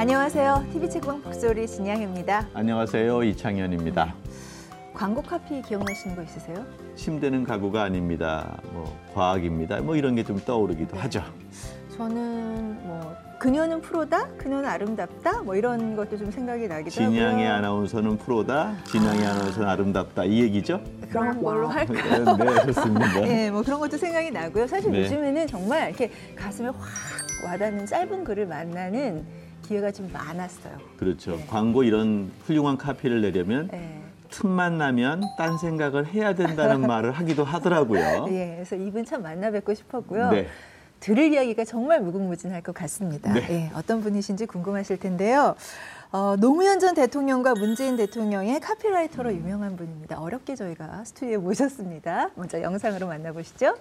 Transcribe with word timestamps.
안녕하세요. 0.00 0.64
TV책방 0.72 1.20
북소리 1.20 1.66
진양입니다. 1.66 2.48
안녕하세요. 2.54 3.22
이창현입니다. 3.22 4.14
광고 4.94 5.20
카피 5.20 5.60
기억나시는 5.60 6.16
거 6.16 6.22
있으세요? 6.22 6.64
침대는 6.96 7.44
가구가 7.44 7.82
아닙니다. 7.82 8.56
뭐 8.72 8.96
과학입니다. 9.12 9.82
뭐 9.82 9.96
이런 9.96 10.14
게 10.14 10.22
좀 10.22 10.38
떠오르기도 10.42 10.94
네. 10.96 11.02
하죠. 11.02 11.22
저는 11.98 12.78
뭐 12.86 13.14
그녀는 13.38 13.82
프로다, 13.82 14.26
그녀는 14.38 14.64
아름답다, 14.70 15.42
뭐 15.42 15.54
이런 15.54 15.94
것도 15.94 16.16
좀 16.16 16.30
생각이 16.30 16.66
나기도 16.66 17.02
하고요. 17.02 17.18
진양의 17.18 17.46
아나운서는 17.48 18.16
프로다. 18.16 18.76
진양의 18.86 19.26
아 19.26 19.34
나운서는 19.34 19.68
아름답다. 19.68 20.24
이 20.24 20.40
얘기죠? 20.44 20.80
그런 21.10 21.42
걸로 21.42 21.68
할까요? 21.68 22.24
네, 22.38 22.72
좋습니다. 22.72 23.20
네, 23.20 23.50
뭐 23.50 23.62
그런 23.62 23.78
것도 23.78 23.98
생각이 23.98 24.30
나고요. 24.30 24.66
사실 24.66 24.92
네. 24.92 25.00
요즘에는 25.02 25.46
정말 25.46 25.90
이렇게 25.90 26.10
가슴에 26.36 26.68
확 26.68 26.78
와닿는 27.44 27.84
짧은 27.84 28.24
글을 28.24 28.46
만나는 28.46 29.26
기회가 29.70 29.92
좀 29.92 30.10
많았어요. 30.12 30.76
그렇죠. 30.98 31.36
네. 31.36 31.46
광고 31.48 31.84
이런 31.84 32.32
훌륭한 32.44 32.76
카피를 32.76 33.20
내려면 33.20 33.68
네. 33.70 34.02
틈만 34.30 34.78
나면 34.78 35.22
딴 35.38 35.58
생각을 35.58 36.08
해야 36.08 36.34
된다는 36.34 36.80
말을 36.88 37.12
하기도 37.12 37.44
하더라고요. 37.44 38.26
예, 38.30 38.54
그래서 38.56 38.74
이분 38.74 39.04
참 39.04 39.22
만나 39.22 39.52
뵙고 39.52 39.72
싶었고요. 39.74 40.30
네. 40.30 40.48
들을 40.98 41.32
이야기가 41.32 41.64
정말 41.64 42.00
무궁무진할 42.00 42.62
것 42.62 42.74
같습니다. 42.74 43.32
네. 43.32 43.46
예, 43.48 43.70
어떤 43.76 44.00
분이신지 44.00 44.46
궁금하실 44.46 44.98
텐데요. 44.98 45.54
어, 46.10 46.34
노무현 46.36 46.80
전 46.80 46.96
대통령과 46.96 47.54
문재인 47.54 47.96
대통령의 47.96 48.58
카피라이터로 48.58 49.32
유명한 49.32 49.76
분입니다. 49.76 50.20
어렵게 50.20 50.56
저희가 50.56 51.04
스튜디오에 51.04 51.36
모셨습니다. 51.36 52.30
먼저 52.34 52.60
영상으로 52.60 53.06
만나보시죠. 53.06 53.76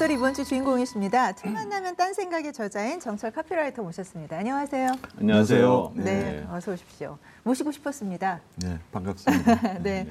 북소리 0.00 0.14
이번 0.14 0.32
주 0.32 0.44
주인공이십니다. 0.44 1.32
틈만 1.32 1.68
나면 1.68 1.94
딴 1.94 2.14
생각의 2.14 2.54
저자인 2.54 3.00
정철 3.00 3.32
카피라이터 3.32 3.82
모셨습니다. 3.82 4.38
안녕하세요. 4.38 4.92
안녕하세요. 5.20 5.92
네, 5.96 6.46
어서 6.50 6.72
오십시오. 6.72 7.18
모시고 7.42 7.70
싶었습니다. 7.70 8.40
네, 8.62 8.78
반갑습니다. 8.92 9.78
네. 9.84 10.08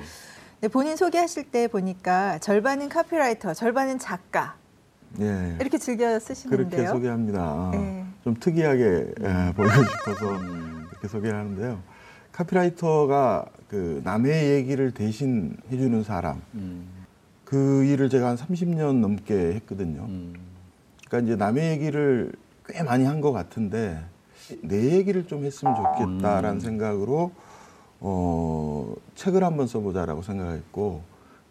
네, 0.62 0.68
본인 0.68 0.96
소개하실 0.96 1.50
때 1.50 1.68
보니까 1.68 2.38
절반은 2.38 2.88
카피라이터, 2.90 3.56
절반은 3.56 3.98
작가 3.98 4.58
예. 5.20 5.58
이렇게 5.60 5.80
즐겨 5.80 6.20
쓰시는데요. 6.20 6.70
그렇게 6.70 6.88
소개합니다. 6.88 7.72
네. 7.74 8.06
좀 8.24 8.36
특이하게 8.40 9.12
예, 9.22 9.54
보이고 9.56 9.74
싶어서 9.74 10.38
이렇게 10.92 11.08
소개를 11.08 11.36
하는데요. 11.36 11.82
카피라이터가 12.34 13.46
그 13.68 14.02
남의 14.04 14.52
얘기를 14.52 14.92
대신 14.92 15.58
해주는 15.72 16.04
사람. 16.04 16.44
음, 16.54 16.99
그 17.50 17.84
일을 17.84 18.10
제가 18.10 18.30
한 18.30 18.36
30년 18.36 19.00
넘게 19.00 19.34
했거든요. 19.56 20.04
음, 20.04 20.36
그러니까 21.08 21.26
이제 21.28 21.36
남의 21.36 21.72
얘기를 21.72 22.32
꽤 22.68 22.84
많이 22.84 23.06
한 23.06 23.22
것 23.22 23.32
같은데 23.32 24.00
내 24.62 24.96
얘기를 24.96 25.26
좀 25.26 25.44
했으면 25.44 25.76
좋겠다라는 25.76 26.58
음. 26.58 26.60
생각으로 26.60 27.32
어, 28.02 28.94
책을 29.16 29.44
한번 29.44 29.66
써보자라고 29.66 30.22
생각했고 30.22 31.02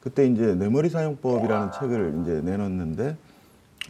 그때 0.00 0.24
이제 0.26 0.54
내 0.54 0.68
머리 0.68 0.88
사용법이라는 0.88 1.72
책을 1.72 2.20
이제 2.22 2.40
내놨는데 2.42 3.16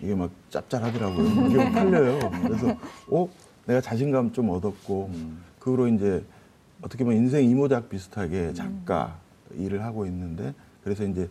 이게 0.03 0.15
막 0.15 0.31
짭짤하더라고요. 0.49 1.47
이게 1.47 1.57
막 1.63 1.73
팔려요. 1.73 2.19
그래서 2.43 2.75
어 3.11 3.29
내가 3.67 3.83
자신감 3.83 4.33
좀 4.33 4.49
얻었고 4.49 5.11
음. 5.13 5.43
그 5.59 5.73
후로 5.73 5.89
이제 5.89 6.25
어떻게 6.81 7.05
보면 7.05 7.19
인생 7.19 7.45
이모작 7.45 7.91
비슷하게 7.91 8.55
작가 8.55 9.19
일을 9.55 9.85
하고 9.85 10.07
있는데 10.07 10.55
그래서 10.83 11.05
이제 11.05 11.29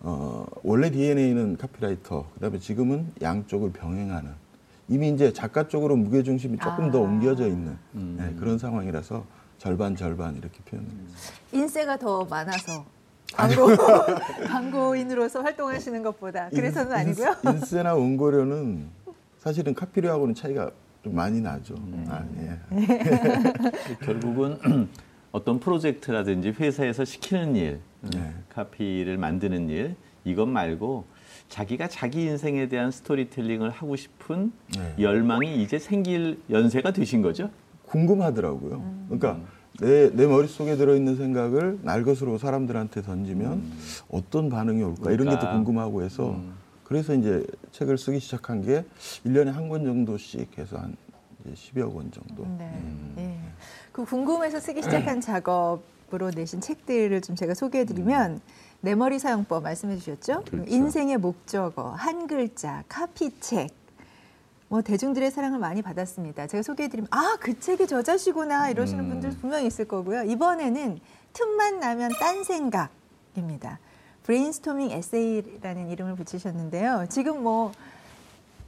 어, 0.00 0.46
원래 0.62 0.90
DNA는 0.90 1.56
카피라이터, 1.56 2.26
그다음에 2.34 2.58
지금은 2.58 3.12
양쪽을 3.20 3.72
병행하는 3.72 4.30
이미 4.88 5.10
이제 5.10 5.32
작가 5.32 5.68
쪽으로 5.68 5.96
무게 5.96 6.22
중심이 6.22 6.56
조금 6.58 6.90
더 6.90 6.98
아. 6.98 7.02
옮겨져 7.02 7.46
있는 7.46 7.76
음. 7.94 8.16
네, 8.18 8.34
그런 8.38 8.58
상황이라서 8.58 9.24
절반 9.58 9.96
절반 9.96 10.36
이렇게 10.36 10.60
표현합니다. 10.64 11.18
인세가 11.52 11.98
더 11.98 12.24
많아서 12.24 12.84
광고 13.34 13.66
광고인으로서 14.48 15.42
활동하시는 15.42 16.02
것보다 16.02 16.48
그래서는 16.50 16.92
아니고요. 16.92 17.36
인세나 17.44 17.94
원고료는 17.94 18.88
사실은 19.38 19.74
카피료하고는 19.74 20.34
차이가 20.34 20.70
좀 21.02 21.14
많이 21.14 21.40
나죠. 21.40 21.74
음. 21.74 22.06
아, 22.08 22.24
예. 22.38 23.96
결국은 24.04 24.88
어떤 25.32 25.60
프로젝트라든지 25.60 26.50
회사에서 26.50 27.04
시키는 27.04 27.56
일, 27.56 27.72
음, 27.74 27.80
네. 28.02 28.34
카피를 28.50 29.18
만드는 29.18 29.68
일, 29.70 29.96
이것 30.24 30.46
말고 30.46 31.04
자기가 31.48 31.88
자기 31.88 32.24
인생에 32.24 32.68
대한 32.68 32.90
스토리텔링을 32.90 33.70
하고 33.70 33.96
싶은 33.96 34.52
네. 34.76 34.94
열망이 34.98 35.62
이제 35.62 35.78
생길 35.78 36.40
연세가 36.50 36.92
되신 36.92 37.22
거죠? 37.22 37.50
궁금하더라고요. 37.86 38.74
음. 38.76 39.06
그러니까 39.08 39.40
내, 39.80 40.10
내 40.10 40.26
머릿속에 40.26 40.76
들어있는 40.76 41.16
생각을 41.16 41.78
날 41.82 42.02
것으로 42.02 42.36
사람들한테 42.38 43.02
던지면 43.02 43.62
어떤 44.10 44.48
반응이 44.50 44.82
올까 44.82 45.10
이런 45.12 45.28
게 45.30 45.38
또. 45.38 45.48
궁금하고 45.50 46.02
해서 46.02 46.32
음. 46.32 46.52
그래서 46.84 47.14
이제 47.14 47.44
책을 47.72 47.96
쓰기 47.98 48.18
시작한 48.18 48.62
게 48.62 48.84
1년에 49.24 49.46
한 49.52 49.68
권 49.68 49.84
정도씩 49.84 50.58
해서 50.58 50.78
한 50.78 50.96
이제 51.44 51.54
10여 51.54 51.92
권 51.94 52.10
정도. 52.10 52.44
네. 52.58 52.70
음. 52.74 53.14
예. 53.18 53.38
그 53.92 54.04
궁금해서 54.04 54.58
쓰기 54.60 54.82
시작한 54.82 55.20
작업 55.20 55.82
으로 56.12 56.30
내신 56.30 56.60
책들을 56.62 57.20
좀 57.20 57.36
제가 57.36 57.52
소개해드리면 57.54 58.40
내 58.80 58.94
머리 58.94 59.18
사용법 59.18 59.62
말씀해 59.64 59.96
주셨죠? 59.98 60.44
그렇죠. 60.50 60.64
인생의 60.66 61.18
목적어, 61.18 61.90
한 61.90 62.26
글자, 62.26 62.82
카피책. 62.88 63.68
뭐 64.68 64.80
대중들의 64.82 65.30
사랑을 65.30 65.58
많이 65.58 65.82
받았습니다. 65.82 66.46
제가 66.46 66.62
소개해드리면 66.62 67.08
아 67.10 67.36
그 67.40 67.58
책의 67.58 67.86
저자시구나 67.88 68.70
이러시는 68.70 69.04
음. 69.04 69.08
분들 69.10 69.30
분명히 69.40 69.66
있을 69.66 69.86
거고요. 69.86 70.22
이번에는 70.24 70.98
틈만 71.34 71.78
나면 71.80 72.10
딴 72.18 72.42
생각입니다. 72.44 73.78
브레인스토밍 74.24 74.90
에세이라는 74.90 75.88
이름을 75.90 76.14
붙이셨는데요. 76.16 77.06
지금 77.10 77.42
뭐 77.42 77.72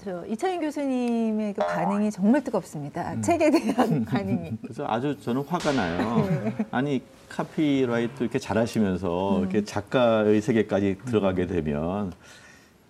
저 0.03 0.25
이창인 0.27 0.61
교수님의 0.62 1.53
그 1.53 1.61
반응이 1.61 2.11
정말 2.11 2.43
뜨겁습니다. 2.43 3.12
음. 3.12 3.21
책에 3.22 3.50
대한 3.50 4.05
반응이. 4.06 4.53
그래서 4.63 4.86
아주 4.89 5.15
저는 5.21 5.42
화가 5.42 5.72
나요. 5.72 6.27
아니 6.71 7.03
카피라이트 7.28 8.22
이렇게 8.22 8.39
잘하시면서 8.39 9.41
이렇게 9.41 9.63
작가의 9.63 10.41
세계까지 10.41 10.97
들어가게 11.04 11.47
되면 11.47 12.13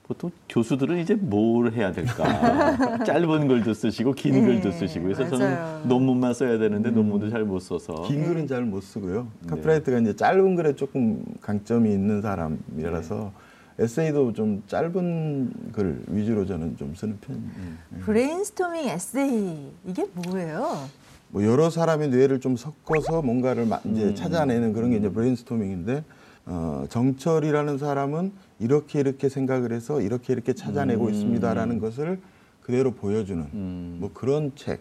보통 0.06 0.31
교수들은 0.49 0.99
이제 0.99 1.14
뭘 1.14 1.73
해야 1.73 1.90
될까? 1.93 3.02
짧은 3.05 3.49
글도 3.49 3.75
쓰시고 3.75 4.12
긴 4.12 4.32
네, 4.34 4.40
글도 4.43 4.70
쓰시고 4.73 5.05
그래서 5.06 5.23
맞아요. 5.23 5.37
저는 5.38 5.88
논문만 5.88 6.32
써야 6.34 6.58
되는데 6.58 6.90
논문도 6.90 7.31
잘 7.31 7.44
못 7.44 7.58
써서 7.61 8.02
긴 8.06 8.25
글은 8.25 8.46
잘 8.46 8.62
못 8.64 8.82
쓰고요. 8.82 9.26
네. 9.43 9.49
카피라이트가 9.50 9.99
이제 9.99 10.14
짧은 10.14 10.55
글에 10.56 10.75
조금 10.76 11.25
강점이 11.40 11.90
있는 11.93 12.23
사람이라서 12.23 13.32
에세이도 13.85 14.35
좀 14.35 14.62
짧은 14.67 15.73
글 15.73 16.03
위주로 16.09 16.44
저는 16.47 16.77
좀 16.77 16.94
쓰는 16.94 17.19
편입니다. 17.21 17.56
브레인스토밍 18.05 18.88
에세이 18.88 19.73
이게 19.87 20.06
뭐예요? 20.15 20.87
뭐 21.29 21.44
여러 21.44 21.71
사람의 21.71 22.11
뇌를 22.11 22.41
좀 22.41 22.56
섞어서 22.56 23.23
뭔가를 23.23 23.65
마- 23.67 23.81
이제 23.87 24.05
음. 24.06 24.15
찾아내는 24.15 24.73
그런 24.75 24.91
게 24.91 24.97
이제 24.97 25.09
브레인스토밍인데 25.09 26.05
어, 26.47 26.85
정철이라는 26.91 27.79
사람은 27.79 28.32
이렇게 28.59 29.00
이렇게 29.00 29.29
생각을 29.29 29.73
해서 29.73 30.00
이렇게 30.00 30.32
이렇게 30.35 30.53
찾아내고 30.53 31.06
음. 31.06 31.11
있습니다라는 31.11 31.79
것을 31.79 32.21
그대로 32.62 32.93
보여주는 32.93 33.43
음. 33.55 33.97
뭐 34.00 34.11
그런 34.12 34.53
책 34.56 34.81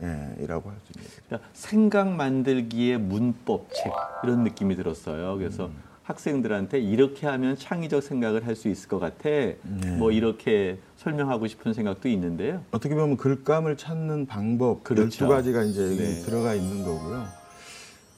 예, 0.00 0.36
이라고 0.40 0.70
할 0.70 0.76
수 0.86 0.92
있습니다. 0.96 1.22
그러니까 1.26 1.48
생각 1.52 2.08
만들기의 2.14 2.98
문법 2.98 3.68
책 3.74 3.92
이런 4.22 4.44
느낌이 4.44 4.76
들었어요. 4.76 5.36
그래서 5.36 5.70
학생들한테 6.08 6.80
이렇게 6.80 7.26
하면 7.26 7.54
창의적 7.56 8.02
생각을 8.02 8.46
할 8.46 8.58
수 8.58 8.68
있을 8.68 8.88
것 8.88 8.98
같아. 8.98 9.28
뭐 9.98 10.10
이렇게 10.10 10.78
설명하고 10.96 11.46
싶은 11.46 11.74
생각도 11.74 12.08
있는데요. 12.08 12.60
어떻게 12.72 12.94
보면 12.94 13.16
글감을 13.16 13.76
찾는 13.76 14.26
방법 14.26 14.82
그렇죠. 14.82 15.28
12가지가 15.28 15.68
이제 15.68 15.84
여기 15.84 15.96
네. 15.98 16.14
들어가 16.22 16.54
있는 16.54 16.82
거고요. 16.82 17.24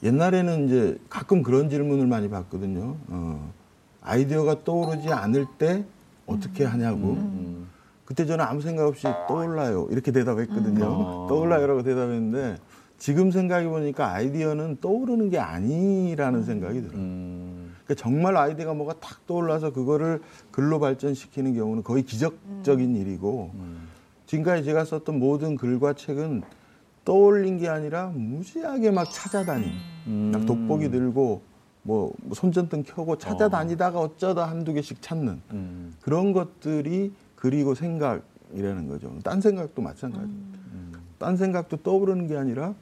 옛날에는 0.03 0.67
이제 0.67 0.99
가끔 1.11 1.43
그런 1.43 1.69
질문을 1.69 2.07
많이 2.07 2.31
받거든요. 2.31 2.97
어, 3.09 3.53
아이디어가 4.01 4.65
떠오르지 4.65 5.09
않을 5.13 5.45
때 5.59 5.85
어떻게 6.27 6.65
하냐고. 6.65 7.15
음. 7.15 7.69
그때 8.07 8.25
저는 8.25 8.43
아무 8.43 8.63
생각 8.63 8.87
없이 8.87 9.07
떠올라요. 9.29 9.89
이렇게 9.91 10.11
대답했거든요. 10.11 10.85
어. 10.87 11.27
떠올라요라고 11.29 11.83
대답했는데 11.83 12.57
지금 12.99 13.31
생각해 13.31 13.69
보니까 13.69 14.13
아이디어는 14.13 14.79
떠오르는 14.81 15.29
게 15.29 15.39
아니라는 15.39 16.45
생각이 16.45 16.81
들어요. 16.81 16.97
음. 16.97 17.30
그러니까 17.91 17.95
정말 17.95 18.37
아이디어가 18.37 18.75
뭐가 18.75 18.95
탁 19.01 19.27
떠올라서 19.27 19.73
그거를 19.73 20.21
글로 20.53 20.79
발전시키는 20.79 21.55
경우는 21.55 21.83
거의 21.83 22.05
기적적인 22.05 22.95
일이고 22.95 23.51
음. 23.55 23.89
지금까지 24.27 24.65
제가 24.65 24.85
썼던 24.85 25.19
모든 25.19 25.57
글과 25.57 25.95
책은 25.95 26.43
떠올린 27.05 27.59
게 27.59 27.69
아니라 27.69 28.09
무지하게 28.15 28.93
막 28.93 29.11
찾아다닌 29.11 29.73
음. 30.07 30.31
막 30.33 30.47
돋보기 30.47 30.91
들고 30.91 31.43
뭐 31.83 32.13
손전등 32.33 32.85
켜고 32.85 33.17
찾아다니다가 33.17 33.99
어쩌다 33.99 34.49
한두 34.49 34.73
개씩 34.73 35.03
찾는 35.03 35.41
음. 35.51 35.95
그런 36.01 36.33
것들이 36.33 37.13
그리고 37.35 37.75
생각이라는 37.75 38.87
거죠. 38.87 39.19
딴 39.25 39.41
생각도 39.41 39.83
마찬가지입니다. 39.83 40.59
음. 40.75 40.93
딴 41.19 41.37
생각도 41.37 41.79
떠오르는 41.79 42.29
게 42.29 42.37
아니라 42.37 42.75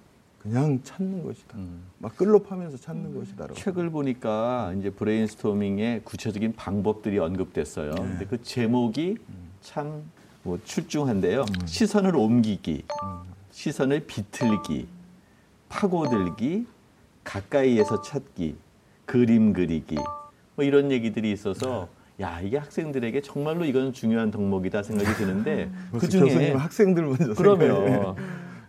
그냥 0.48 0.80
찾는 0.82 1.22
것이다. 1.24 1.56
음. 1.58 1.82
막 1.98 2.16
끌로 2.16 2.38
파면서 2.42 2.76
찾는 2.76 3.14
것이다라고. 3.14 3.54
책을 3.54 3.90
보니까 3.90 4.72
이제 4.78 4.90
브레인스토밍의 4.90 6.02
구체적인 6.04 6.54
방법들이 6.56 7.18
언급됐어요. 7.18 7.90
네. 7.92 8.02
근데 8.02 8.24
그 8.26 8.42
제목이 8.42 9.16
참 9.60 10.18
뭐 10.48 10.58
출중한데요. 10.64 11.40
음. 11.42 11.66
시선을 11.66 12.16
옮기기, 12.16 12.84
시선을 13.50 14.06
비틀기, 14.06 14.86
파고들기, 15.68 16.66
가까이에서 17.22 18.00
찾기, 18.00 18.56
그림 19.04 19.52
그리기, 19.52 19.96
뭐 20.56 20.64
이런 20.64 20.90
얘기들이 20.90 21.30
있어서 21.32 21.88
야 22.20 22.40
이게 22.40 22.56
학생들에게 22.56 23.20
정말로 23.20 23.64
이건 23.66 23.92
중요한 23.92 24.30
덕목이다 24.30 24.82
생각이 24.82 25.12
드는데 25.18 25.70
그 25.98 26.08
중에 26.08 26.52
학생들 26.52 27.04
먼저. 27.04 27.34
그러면 27.34 28.16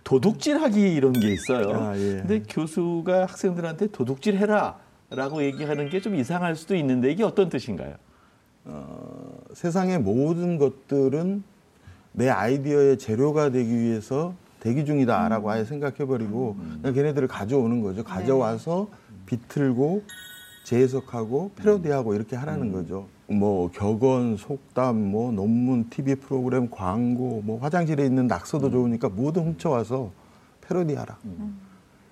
도둑질하기 0.10 0.92
이런 0.96 1.14
게 1.14 1.32
있어요. 1.32 1.70
아, 1.70 1.96
예. 1.96 2.16
근데 2.16 2.42
교수가 2.50 3.22
학생들한테 3.28 3.88
도둑질 3.92 4.38
해라라고 4.38 5.44
얘기하는 5.44 5.90
게 5.90 6.00
좀 6.02 6.16
이상할 6.16 6.56
수도 6.56 6.76
있는데 6.76 7.12
이게 7.12 7.24
어떤 7.24 7.48
뜻인가요? 7.50 7.94
어, 8.66 9.38
세상의 9.54 10.00
모든 10.00 10.58
것들은 10.58 11.44
내 12.14 12.28
아이디어의 12.28 12.98
재료가 12.98 13.52
되기 13.52 13.78
위해서 13.78 14.34
대기 14.62 14.84
중이다라고 14.84 15.52
아예 15.52 15.64
생각해버리고 15.64 16.56
그냥 16.82 16.94
걔네들을 16.96 17.28
가져오는 17.28 17.82
거죠. 17.82 18.04
가져와서 18.04 18.88
비틀고 19.28 20.02
재해석하고 20.64 21.52
패러디하고 21.56 22.16
이렇게 22.16 22.36
하라는 22.36 22.72
거죠. 22.72 23.08
뭐 23.32 23.70
격언, 23.72 24.38
속담, 24.38 25.12
뭐 25.12 25.32
논문, 25.32 25.90
TV 25.90 26.16
프로그램, 26.16 26.70
광고, 26.70 27.42
뭐 27.44 27.60
화장실에 27.60 28.06
있는 28.06 28.28
낙서도 28.28 28.72
좋으니까 28.72 29.10
모두 29.10 29.42
훔쳐와서 29.42 30.12
패러디하라. 30.62 31.18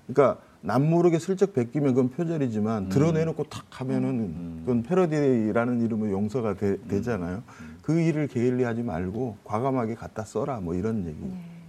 그러니까 0.07 0.41
남 0.61 0.89
모르게 0.89 1.19
슬쩍 1.19 1.53
베끼면 1.53 1.93
그건 1.93 2.09
표절이지만 2.09 2.89
드러내놓고 2.89 3.43
탁 3.45 3.65
하면은 3.69 4.61
그건 4.61 4.83
패러디라는 4.83 5.81
이름으로 5.81 6.11
용서가 6.11 6.55
되, 6.55 7.01
잖아요 7.01 7.43
그 7.87 8.01
일을 8.01 8.27
게을리하지 8.27 8.83
말고 8.83 9.37
과감하게 9.45 9.95
갖다 9.95 10.25
써라 10.25 10.59
뭐 10.59 10.75
이런 10.75 11.07
얘기. 11.07 11.17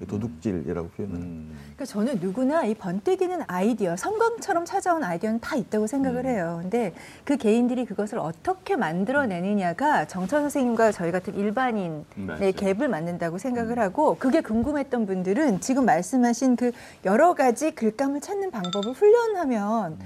도둑질이라고 0.08 0.88
표현을. 0.90 1.16
음. 1.16 1.56
그러니까 1.74 1.84
저는 1.84 2.18
누구나 2.20 2.64
이 2.64 2.74
번뜩이는 2.74 3.42
아이디어, 3.48 3.96
성광처럼 3.96 4.64
찾아온 4.64 5.02
아이디어는 5.02 5.40
다 5.40 5.56
있다고 5.56 5.88
생각을 5.88 6.24
해요. 6.24 6.60
근데 6.62 6.92
그 7.24 7.36
개인들이 7.36 7.84
그것을 7.84 8.18
어떻게 8.18 8.76
만들어내느냐가 8.76 10.06
정철 10.06 10.42
선생님과 10.42 10.92
저희 10.92 11.10
같은 11.10 11.34
일반인의 11.36 12.04
맞아요. 12.16 12.50
갭을 12.52 12.86
맞는다고 12.86 13.38
생각을 13.38 13.80
하고 13.80 14.16
그게 14.18 14.40
궁금했던 14.40 15.06
분들은 15.06 15.60
지금 15.60 15.84
말씀하신 15.84 16.54
그 16.54 16.70
여러 17.04 17.34
가지 17.34 17.72
글감을 17.72 18.20
찾는 18.20 18.52
방법을 18.52 18.92
훈련하면 18.92 19.98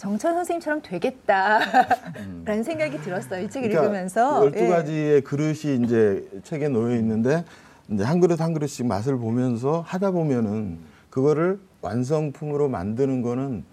정철 0.00 0.32
선생님처럼 0.32 0.80
되겠다라는 0.82 2.62
생각이 2.64 3.02
들었어요. 3.02 3.44
이 3.44 3.50
책을 3.50 3.70
읽으면서. 3.70 4.46
열두 4.46 4.58
예. 4.58 4.68
가지의 4.68 5.20
그릇이 5.20 5.84
이제 5.84 6.26
책에 6.42 6.68
놓여 6.68 6.96
있는데 6.96 7.44
이제 7.90 8.02
한 8.02 8.18
그릇 8.18 8.40
한 8.40 8.54
그릇씩 8.54 8.86
맛을 8.86 9.18
보면서 9.18 9.82
하다 9.86 10.12
보면은 10.12 10.78
그거를 11.10 11.60
완성품으로 11.82 12.70
만드는 12.70 13.20
거는 13.20 13.64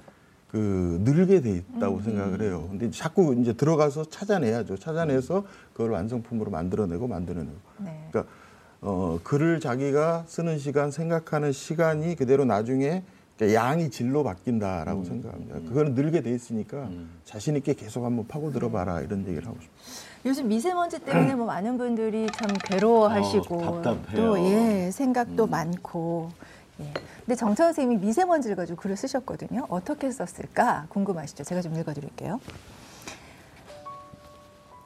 그 0.51 0.99
늘게 1.05 1.39
돼 1.39 1.51
있다고 1.51 2.01
생각을 2.01 2.41
해요. 2.41 2.67
근데 2.71 2.91
자꾸 2.91 3.33
이제 3.39 3.53
들어가서 3.53 4.05
찾아내야죠. 4.09 4.75
찾아내서 4.75 5.45
그걸 5.71 5.91
완성품으로 5.91 6.51
만들어내고 6.51 7.07
만들어내고. 7.07 7.55
네. 7.77 8.05
그러니까 8.11 8.33
어, 8.81 9.17
글을 9.23 9.61
자기가 9.61 10.25
쓰는 10.27 10.59
시간, 10.59 10.91
생각하는 10.91 11.53
시간이 11.53 12.17
그대로 12.17 12.43
나중에 12.43 13.03
그러니까 13.37 13.61
양이 13.61 13.89
질로 13.91 14.23
바뀐다라고 14.23 15.03
생각합니다. 15.03 15.59
그거는 15.59 15.93
늘게 15.93 16.21
돼 16.21 16.31
있으니까 16.33 16.89
자신 17.23 17.55
있게 17.55 17.73
계속 17.73 18.03
한번 18.03 18.27
파고 18.27 18.51
들어봐라 18.51 19.01
이런 19.01 19.19
얘기를 19.27 19.45
하고 19.45 19.57
싶어요. 19.61 19.77
요즘 20.25 20.47
미세먼지 20.47 20.99
때문에 20.99 21.35
뭐 21.35 21.45
많은 21.45 21.77
분들이 21.77 22.27
참 22.33 22.49
괴로워하시고 22.63 23.55
어, 23.61 23.81
답답해요. 23.81 24.15
또 24.15 24.39
예, 24.39 24.89
생각도 24.91 25.45
많고. 25.47 26.31
예. 26.79 26.93
근데 27.19 27.35
정찬 27.35 27.67
선생님이 27.67 28.05
미세먼지를 28.05 28.55
가지고 28.55 28.81
글을 28.81 28.97
쓰셨거든요. 28.97 29.67
어떻게 29.69 30.09
썼을까 30.11 30.87
궁금하시죠? 30.89 31.43
제가 31.43 31.61
좀 31.61 31.75
읽어드릴게요. 31.75 32.39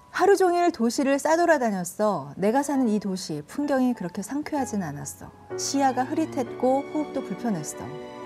하루 0.10 0.36
종일 0.36 0.72
도시를 0.72 1.20
싸돌아다녔어. 1.20 2.34
내가 2.36 2.64
사는 2.64 2.88
이 2.90 3.00
도시 3.00 3.42
풍경이 3.48 3.94
그렇게 3.94 4.22
상쾌하진 4.22 4.84
않았어. 4.84 5.32
시야가 5.58 6.04
흐릿했고 6.04 6.82
호흡도 6.94 7.24
불편했어. 7.24 7.78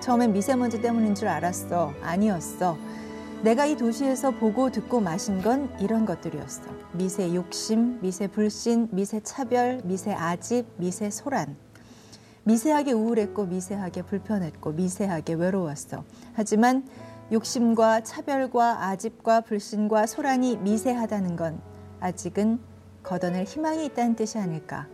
처음엔 0.05 0.33
미세먼지 0.33 0.83
때문인 0.83 1.15
줄 1.15 1.27
알았어. 1.27 1.91
아니었어. 2.03 2.77
내가 3.41 3.65
이 3.65 3.75
도시에서 3.75 4.29
보고 4.29 4.69
듣고 4.69 5.01
마신 5.01 5.41
건 5.41 5.75
이런 5.79 6.05
것들이었어. 6.05 6.61
미세 6.91 7.33
욕심, 7.33 7.99
미세 8.01 8.27
불신, 8.27 8.89
미세 8.91 9.19
차별, 9.21 9.81
미세 9.83 10.13
아집, 10.13 10.67
미세 10.77 11.09
소란. 11.09 11.57
미세하게 12.43 12.91
우울했고 12.91 13.47
미세하게 13.47 14.03
불편했고 14.03 14.73
미세하게 14.73 15.33
외로웠어. 15.33 16.03
하지만 16.33 16.87
욕심과 17.31 18.01
차별과 18.01 18.85
아집과 18.85 19.41
불신과 19.41 20.05
소란이 20.05 20.57
미세하다는 20.57 21.35
건 21.35 21.59
아직은 21.99 22.59
걷어낼 23.01 23.45
희망이 23.45 23.83
있다는 23.85 24.15
뜻이 24.15 24.37
아닐까. 24.37 24.85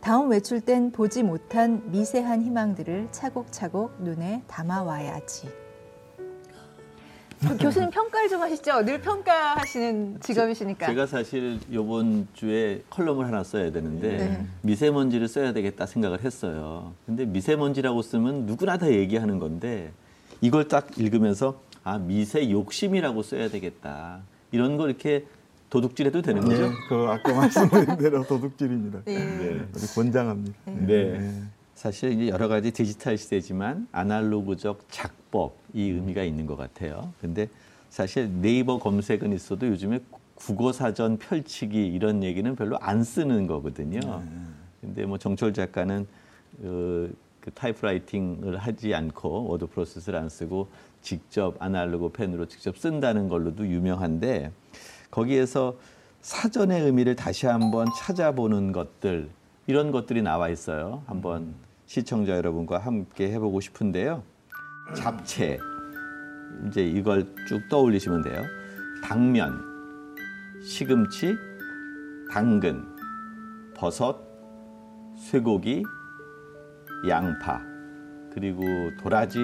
다음 0.00 0.30
외출 0.30 0.60
땐 0.60 0.90
보지 0.92 1.22
못한 1.22 1.82
미세한 1.90 2.42
희망들을 2.42 3.08
차곡차곡 3.10 4.02
눈에 4.02 4.42
담아와야지. 4.46 5.48
교수님 7.60 7.90
평가를 7.90 8.28
좀 8.28 8.40
하시죠. 8.40 8.84
늘 8.84 9.00
평가하시는 9.00 10.18
직업이시니까. 10.20 10.86
제가 10.86 11.06
사실 11.06 11.60
이번 11.70 12.26
주에 12.34 12.82
컬럼을 12.90 13.26
하나 13.26 13.44
써야 13.44 13.70
되는데 13.70 14.16
네. 14.16 14.46
미세먼지를 14.62 15.28
써야 15.28 15.52
되겠다 15.52 15.86
생각을 15.86 16.24
했어요. 16.24 16.94
근데 17.06 17.24
미세먼지라고 17.24 18.02
쓰면 18.02 18.46
누구나 18.46 18.76
다 18.76 18.90
얘기하는 18.90 19.38
건데 19.38 19.92
이걸 20.40 20.66
딱 20.66 20.98
읽으면서 20.98 21.60
아 21.84 21.98
미세 21.98 22.50
욕심이라고 22.50 23.22
써야 23.22 23.48
되겠다. 23.48 24.20
이런 24.50 24.76
거 24.76 24.88
이렇게 24.88 25.24
도둑질해도 25.70 26.22
되는 26.22 26.42
거죠? 26.42 26.68
네, 26.68 26.74
그 26.88 26.94
아까 27.08 27.34
말씀드린 27.34 27.96
대로 27.98 28.26
도둑질입니다. 28.26 29.02
네. 29.04 29.14
네. 29.14 29.66
권장합니다. 29.94 30.56
네. 30.66 31.42
사실 31.74 32.12
이제 32.12 32.28
여러 32.28 32.48
가지 32.48 32.72
디지털 32.72 33.16
시대지만 33.16 33.86
아날로그적 33.92 34.86
작법 34.88 35.56
이 35.74 35.90
의미가 35.90 36.24
있는 36.24 36.46
것 36.46 36.56
같아요. 36.56 37.12
근데 37.20 37.48
사실 37.90 38.28
네이버 38.40 38.78
검색은 38.78 39.32
있어도 39.32 39.68
요즘에 39.68 40.00
국어 40.34 40.72
사전 40.72 41.18
펼치기 41.18 41.86
이런 41.86 42.22
얘기는 42.22 42.56
별로 42.56 42.78
안 42.80 43.04
쓰는 43.04 43.46
거거든요. 43.46 44.22
근데 44.80 45.04
뭐 45.04 45.18
정철 45.18 45.52
작가는 45.52 46.06
어, 46.62 47.08
그 47.40 47.50
typewriting을 47.54 48.56
하지 48.56 48.94
않고 48.94 49.48
word 49.48 49.66
process를 49.66 50.18
안 50.18 50.28
쓰고 50.28 50.68
직접 51.02 51.54
아날로그 51.60 52.10
펜으로 52.10 52.46
직접 52.46 52.76
쓴다는 52.76 53.28
걸로도 53.28 53.66
유명한데 53.66 54.50
거기에서 55.10 55.76
사전의 56.20 56.82
의미를 56.82 57.16
다시 57.16 57.46
한번 57.46 57.86
찾아보는 57.98 58.72
것들 58.72 59.30
이런 59.66 59.90
것들이 59.92 60.22
나와 60.22 60.48
있어요. 60.48 61.02
한번 61.06 61.54
시청자 61.86 62.36
여러분과 62.36 62.78
함께 62.78 63.30
해보고 63.32 63.60
싶은데요. 63.60 64.22
잡채 64.94 65.58
이제 66.66 66.82
이걸 66.82 67.26
쭉 67.46 67.68
떠올리시면 67.68 68.22
돼요. 68.22 68.42
당면, 69.04 69.62
시금치, 70.62 71.36
당근, 72.32 72.84
버섯, 73.76 74.18
쇠고기, 75.16 75.82
양파, 77.08 77.60
그리고 78.32 78.62
도라지, 79.00 79.38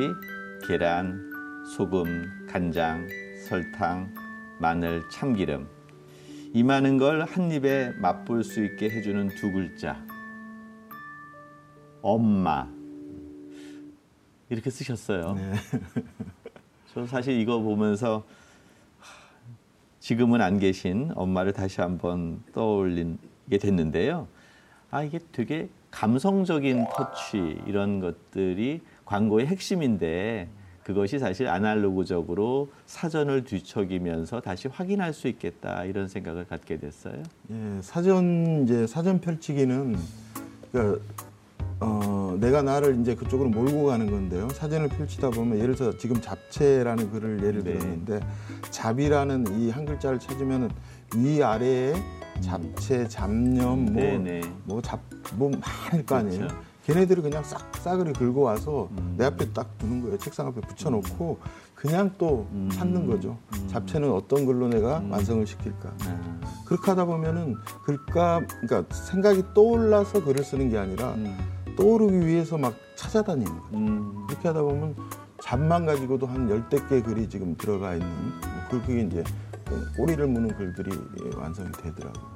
계란, 0.66 1.30
소금, 1.76 2.46
간장, 2.48 3.06
설탕, 3.48 4.12
마늘, 4.58 5.08
참기름. 5.10 5.68
이 6.52 6.62
많은 6.62 6.98
걸 6.98 7.22
한 7.24 7.50
입에 7.50 7.90
맛볼 7.98 8.44
수 8.44 8.64
있게 8.64 8.90
해주는 8.90 9.28
두 9.36 9.50
글자. 9.52 10.00
엄마. 12.02 12.68
이렇게 14.48 14.70
쓰셨어요. 14.70 15.34
네. 15.34 15.52
저 16.92 17.06
사실 17.06 17.40
이거 17.40 17.60
보면서 17.60 18.24
지금은 19.98 20.40
안 20.40 20.58
계신 20.58 21.10
엄마를 21.14 21.52
다시 21.52 21.80
한번 21.80 22.42
떠올리게 22.52 23.58
됐는데요. 23.60 24.28
아, 24.90 25.02
이게 25.02 25.18
되게 25.32 25.68
감성적인 25.90 26.86
터치 26.94 27.62
이런 27.66 28.00
것들이 28.00 28.80
광고의 29.06 29.46
핵심인데 29.46 30.48
그것이 30.84 31.18
사실 31.18 31.48
아날로그적으로 31.48 32.68
사전을 32.86 33.44
뒤척이면서 33.44 34.40
다시 34.40 34.68
확인할 34.68 35.12
수 35.14 35.28
있겠다 35.28 35.84
이런 35.84 36.08
생각을 36.08 36.44
갖게 36.46 36.78
됐어요. 36.78 37.22
예, 37.50 37.78
사전 37.80 38.64
이제 38.64 38.86
사전 38.86 39.18
펼치기는 39.20 39.96
그러니까 40.70 41.02
어, 41.80 42.36
내가 42.38 42.62
나를 42.62 43.00
이제 43.00 43.14
그쪽으로 43.14 43.48
몰고 43.48 43.86
가는 43.86 44.10
건데요. 44.10 44.48
사전을 44.50 44.88
펼치다 44.90 45.30
보면 45.30 45.58
예를 45.58 45.74
들어 45.74 45.96
지금 45.96 46.20
잡채라는 46.20 47.10
글을 47.10 47.42
예를 47.42 47.64
네. 47.64 47.72
들었는데 47.72 48.20
잡이라는 48.70 49.60
이 49.60 49.70
한 49.70 49.84
글자를 49.86 50.18
찾으면 50.18 50.70
위 51.16 51.42
아래에 51.42 51.94
잡채, 52.40 53.08
잡념, 53.08 53.86
네네. 53.86 54.42
뭐뭐잡 54.64 55.00
뭐 55.36 55.50
많을 55.50 56.04
거 56.04 56.16
아니에요. 56.16 56.38
그렇죠. 56.48 56.73
걔네들을 56.84 57.22
그냥 57.22 57.42
싹 57.44 57.74
싸그리 57.76 58.12
긁어 58.12 58.40
와서 58.40 58.88
음. 58.92 59.14
내 59.16 59.24
앞에 59.24 59.52
딱 59.52 59.78
두는 59.78 60.02
거예요. 60.02 60.18
책상 60.18 60.46
앞에 60.48 60.60
붙여놓고 60.60 61.38
그냥 61.74 62.10
또 62.18 62.46
음. 62.52 62.68
찾는 62.72 63.06
거죠. 63.06 63.36
음. 63.54 63.68
잡채는 63.68 64.10
어떤 64.10 64.46
글로 64.46 64.68
내가 64.68 64.98
음. 64.98 65.10
완성을 65.10 65.46
시킬까. 65.46 65.94
아, 66.06 66.40
그렇게 66.66 66.90
하다 66.90 67.06
보면은 67.06 67.56
글감 67.84 68.46
그러니까 68.46 68.94
생각이 68.94 69.42
떠올라서 69.54 70.24
글을 70.24 70.44
쓰는 70.44 70.70
게 70.70 70.78
아니라 70.78 71.14
음, 71.14 71.36
떠오르기 71.76 72.26
위해서 72.26 72.58
막 72.58 72.74
찾아다니는. 72.96 73.52
음, 73.74 74.26
그렇게 74.28 74.48
하다 74.48 74.62
보면 74.62 74.94
잡만 75.42 75.86
가지고도 75.86 76.26
한 76.26 76.48
열대 76.48 76.86
개 76.88 77.02
글이 77.02 77.28
지금 77.28 77.54
들어가 77.56 77.94
있는 77.94 78.08
뭐 78.08 78.80
그게 78.80 79.00
이제 79.00 79.24
꼬리를 79.96 80.26
무는 80.26 80.56
글들이 80.56 80.90
예, 80.90 81.36
완성이 81.36 81.70
되더라고요. 81.72 82.33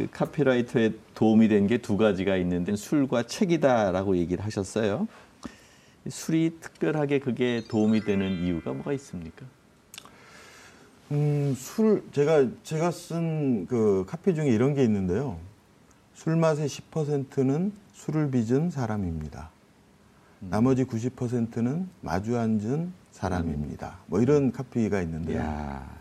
그 0.00 0.08
카피라이터에 0.10 0.92
도움이 1.14 1.48
된 1.48 1.66
게 1.66 1.78
두 1.78 1.96
가지가 1.96 2.36
있는데 2.38 2.74
술과 2.76 3.24
책이다라고 3.24 4.16
얘기를 4.16 4.44
하셨어요. 4.44 5.06
술이 6.08 6.56
특별하게 6.60 7.18
그게 7.18 7.62
도움이 7.68 8.00
되는 8.04 8.42
이유가 8.44 8.72
뭐가 8.72 8.92
있습니까? 8.94 9.44
음, 11.12 11.54
술 11.56 12.04
제가 12.12 12.46
제가 12.62 12.90
쓴 12.90 13.66
그 13.66 14.04
카피 14.08 14.34
중에 14.34 14.48
이런 14.48 14.74
게 14.74 14.82
있는데요. 14.84 15.38
술 16.14 16.36
맛의 16.36 16.68
10%는 16.68 17.72
술을 17.92 18.30
빚은 18.30 18.70
사람입니다. 18.70 19.50
나머지 20.40 20.84
90%는 20.84 21.88
마주 22.00 22.38
앉은 22.38 22.92
사람입니다. 23.12 23.98
뭐 24.06 24.20
이런 24.22 24.52
카피가 24.52 25.02
있는데 25.02 25.34
요 25.34 25.38
이야, 25.38 25.99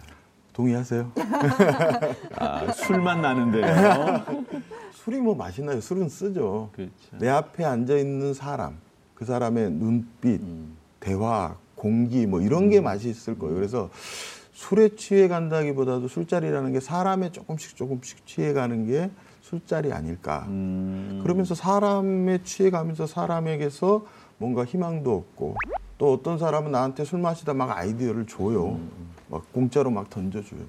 동의하세요? 0.59 1.11
아, 2.37 2.71
술만 2.73 3.21
나는데요. 3.21 3.63
술이 4.91 5.21
뭐 5.21 5.33
맛있나요? 5.33 5.79
술은 5.79 6.09
쓰죠. 6.09 6.69
그렇죠. 6.73 6.91
내 7.17 7.29
앞에 7.29 7.63
앉아 7.63 7.95
있는 7.95 8.33
사람, 8.33 8.77
그 9.15 9.23
사람의 9.23 9.71
눈빛, 9.71 10.41
음, 10.41 10.75
대화, 10.99 11.55
공기 11.75 12.27
뭐 12.27 12.41
이런 12.41 12.69
게 12.69 12.81
맛이 12.81 13.09
있을 13.09 13.39
거예요. 13.39 13.55
그래서 13.55 13.89
술에 14.51 14.95
취해 14.97 15.29
간다기보다도 15.29 16.09
술자리라는 16.09 16.73
게 16.73 16.81
사람에 16.81 17.31
조금씩 17.31 17.77
조금씩 17.77 18.25
취해 18.25 18.51
가는 18.51 18.85
게 18.85 19.09
술자리 19.41 19.93
아닐까. 19.93 20.45
음, 20.49 21.21
그러면서 21.23 21.55
사람에 21.55 22.43
취해 22.43 22.69
가면서 22.69 23.07
사람에게서 23.07 24.05
뭔가 24.37 24.65
희망도 24.65 25.15
얻고 25.15 25.55
또 25.97 26.11
어떤 26.11 26.37
사람은 26.37 26.73
나한테 26.73 27.05
술 27.05 27.19
마시다 27.19 27.53
막 27.53 27.77
아이디어를 27.77 28.27
줘요. 28.27 28.77
막 29.29 29.51
공짜로 29.53 29.91
막 29.91 30.09
던져줘요. 30.09 30.61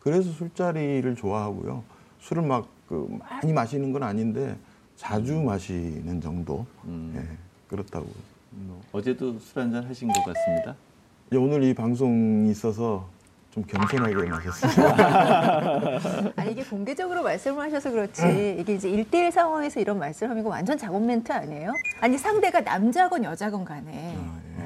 그래서 0.00 0.30
술자리를 0.30 1.14
좋아하고요. 1.16 1.82
술을 2.20 2.42
막 2.42 2.74
그 2.88 3.08
많이 3.18 3.52
마시는 3.52 3.92
건 3.92 4.02
아닌데 4.02 4.56
자주 4.96 5.40
마시는 5.40 6.20
정도. 6.20 6.66
음. 6.84 7.12
예, 7.16 7.36
그렇다고. 7.68 8.06
뭐, 8.50 8.80
어제도 8.92 9.36
술 9.38 9.62
한잔 9.62 9.84
하신 9.84 10.08
것 10.08 10.14
같습니다. 10.24 10.76
이제 11.28 11.36
오늘 11.36 11.62
이 11.64 11.74
방송이 11.74 12.50
있어서 12.50 13.08
좀 13.50 13.64
겸손하게 13.64 14.14
마셨습니다. 14.14 16.32
아니 16.36 16.52
이게 16.52 16.62
공개적으로 16.64 17.22
말씀을 17.22 17.62
하셔서 17.64 17.90
그렇지 17.90 18.58
이게 18.60 18.74
이제 18.74 18.90
일대일 18.90 19.32
상황에서 19.32 19.80
이런 19.80 19.98
말씀을 19.98 20.30
하면 20.30 20.42
이거 20.42 20.50
완전 20.50 20.76
작업 20.76 21.02
멘트 21.02 21.32
아니에요? 21.32 21.72
아니 22.00 22.18
상대가 22.18 22.60
남자건 22.60 23.24
여자건 23.24 23.64
간에 23.64 24.14
어, 24.16 24.23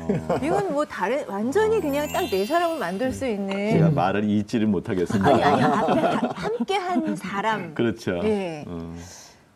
이건 0.42 0.72
뭐 0.72 0.84
다른 0.84 1.24
완전히 1.28 1.80
그냥 1.80 2.08
딱내 2.12 2.44
사람을 2.46 2.78
만들 2.78 3.12
수 3.12 3.20
제가 3.20 3.32
있는 3.32 3.94
말을 3.94 4.24
잊지를 4.24 4.66
못하겠습니다. 4.66 5.28
아니 5.28 5.42
아니 5.42 5.62
앞에 5.62 6.00
다- 6.00 6.30
함께 6.34 6.74
한 6.76 7.16
사람 7.16 7.74
그렇죠. 7.74 8.20
예. 8.24 8.64
어, 8.66 8.94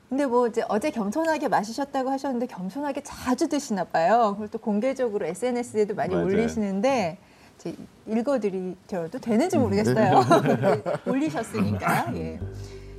근데 0.09 0.27
뭐 0.27 0.47
이제 0.47 0.63
어제 0.69 0.91
겸손하게 0.91 1.49
마시셨다고 1.49 2.11
하셨는데 2.11 2.47
겸손하게 2.47 3.03
자주 3.03 3.49
드시나 3.49 3.85
봐요. 3.85 4.33
그걸 4.35 4.49
또 4.49 4.59
공개적으로 4.59 5.25
SNS에도 5.27 5.95
많이 5.95 6.15
맞아요. 6.15 6.27
올리시는데 6.27 7.17
이제 7.59 7.75
읽어드려도 8.07 9.19
되는지 9.21 9.57
모르겠어요. 9.57 10.21
올리셨으니까. 11.07 12.13
예. 12.17 12.39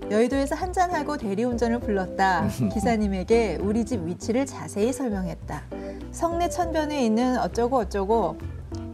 여의도에서 0.10 0.56
한잔하고 0.56 1.18
대리운전을 1.18 1.80
불렀다. 1.80 2.48
기사님에게 2.74 3.58
우리 3.62 3.86
집 3.86 4.06
위치를 4.06 4.46
자세히 4.46 4.92
설명했다. 4.94 5.64
성내 6.12 6.50
천변에 6.50 7.04
있는 7.06 7.38
어쩌고 7.40 7.78
어쩌고 7.78 8.38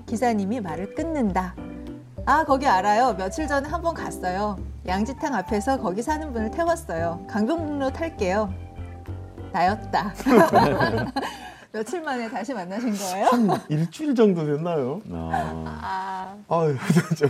기사님이 0.06 0.62
말을 0.62 0.96
끊는다. 0.96 1.56
아, 2.26 2.44
거기 2.46 2.68
알아요. 2.68 3.14
며칠 3.18 3.48
전에 3.48 3.68
한 3.68 3.82
번 3.82 3.94
갔어요. 3.94 4.58
양지탕 4.88 5.34
앞에서 5.36 5.78
거기 5.80 6.02
사는 6.02 6.32
분을 6.32 6.52
태웠어요. 6.52 7.26
강변북로 7.28 7.92
탈게요. 7.92 8.54
나였다. 9.52 10.14
며칠 11.72 12.02
만에 12.02 12.30
다시 12.30 12.54
만나신 12.54 12.96
거예요? 12.96 13.26
한 13.28 13.50
일주일 13.70 14.16
정도 14.16 14.44
됐나요? 14.46 15.02
어, 15.10 15.30
아, 15.66 16.36
아유, 16.50 16.76
저, 17.16 17.28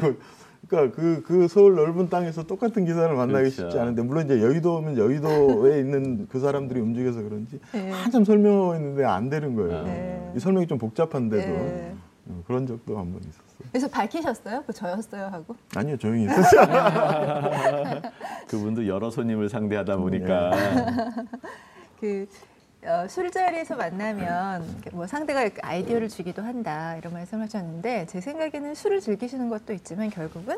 그러니까 0.70 0.96
그, 0.96 1.24
그 1.24 1.48
서울 1.48 1.76
넓은 1.76 2.10
땅에서 2.10 2.44
똑같은 2.44 2.86
기사를 2.86 3.14
만나기 3.16 3.50
그렇죠. 3.50 3.64
쉽지 3.64 3.80
않은데 3.80 4.04
물론 4.04 4.26
이제 4.26 4.40
여의도면 4.42 4.98
여의도에 4.98 5.80
있는 5.80 6.28
그 6.30 6.40
사람들이 6.40 6.80
움직여서 6.80 7.24
그런지 7.24 7.60
네. 7.74 7.90
한참 7.92 8.24
설명하고 8.24 8.76
있는데 8.76 9.04
안 9.04 9.30
되는 9.30 9.56
거예요. 9.56 9.84
네. 9.84 10.32
이 10.36 10.40
설명이 10.40 10.68
좀 10.68 10.78
복잡한데도 10.78 11.48
네. 11.48 11.94
음, 12.28 12.44
그런 12.46 12.68
적도 12.68 12.98
한 13.00 13.12
번 13.12 13.20
있었어요. 13.22 13.50
그래서 13.72 13.88
밝히셨어요? 13.90 14.64
그 14.66 14.72
저였어요 14.74 15.26
하고? 15.26 15.56
아니요, 15.76 15.98
조용히 15.98 16.26
있었어요. 16.26 16.62
그분도 18.48 18.88
여러 18.88 19.10
손님을 19.10 19.50
상대하다 19.50 19.98
보니까 19.98 20.52
그 22.00 22.26
어, 22.86 23.06
술자리에서 23.10 23.76
만나면 23.76 24.64
뭐 24.94 25.06
상대가 25.06 25.50
아이디어를 25.62 26.08
주기도 26.08 26.42
한다 26.42 26.96
이런 26.96 27.12
말씀하셨는데 27.12 28.06
제 28.06 28.22
생각에는 28.22 28.74
술을 28.74 29.02
즐기시는 29.02 29.50
것도 29.50 29.74
있지만 29.74 30.10
결국은 30.10 30.58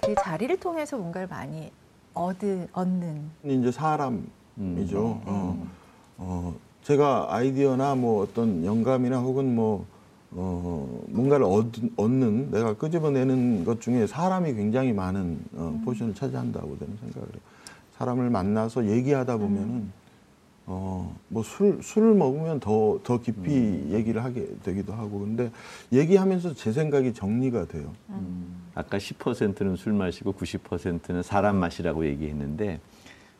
그 0.00 0.14
자리를 0.22 0.56
통해서 0.60 0.96
뭔가를 0.96 1.26
많이 1.26 1.72
얻은 2.14 2.68
얻는 2.72 3.30
이제 3.44 3.72
사람이죠. 3.72 4.28
음. 4.58 5.22
어, 5.26 5.66
어, 6.18 6.54
제가 6.84 7.26
아이디어나 7.34 7.96
뭐 7.96 8.22
어떤 8.22 8.64
영감이나 8.64 9.18
혹은 9.18 9.56
뭐 9.56 9.84
어, 10.30 11.02
뭔가를 11.08 11.44
얻, 11.44 11.66
얻는 11.96 12.52
내가 12.52 12.74
끄집어내는 12.74 13.64
것 13.64 13.80
중에 13.80 14.06
사람이 14.06 14.54
굉장히 14.54 14.92
많은 14.92 15.40
어, 15.54 15.80
포션을 15.84 16.14
차지한다고 16.14 16.78
저는 16.78 16.96
생각을 17.00 17.28
해요. 17.28 17.40
사람을 17.96 18.30
만나서 18.30 18.86
얘기하다 18.86 19.38
보면은 19.38 19.90
어, 20.70 21.16
뭐 21.28 21.42
술, 21.42 21.82
술을 21.82 22.12
먹으면 22.14 22.60
더, 22.60 23.00
더 23.02 23.22
깊이 23.22 23.86
얘기를 23.90 24.22
하게 24.22 24.46
되기도 24.62 24.92
하고 24.92 25.20
근데 25.20 25.50
얘기하면서 25.90 26.52
제 26.54 26.72
생각이 26.72 27.14
정리가 27.14 27.68
돼요. 27.68 27.94
아까 28.74 28.98
10%는 28.98 29.76
술 29.76 29.94
마시고 29.94 30.34
90%는 30.34 31.22
사람 31.22 31.56
맛이라고 31.56 32.04
얘기했는데 32.06 32.80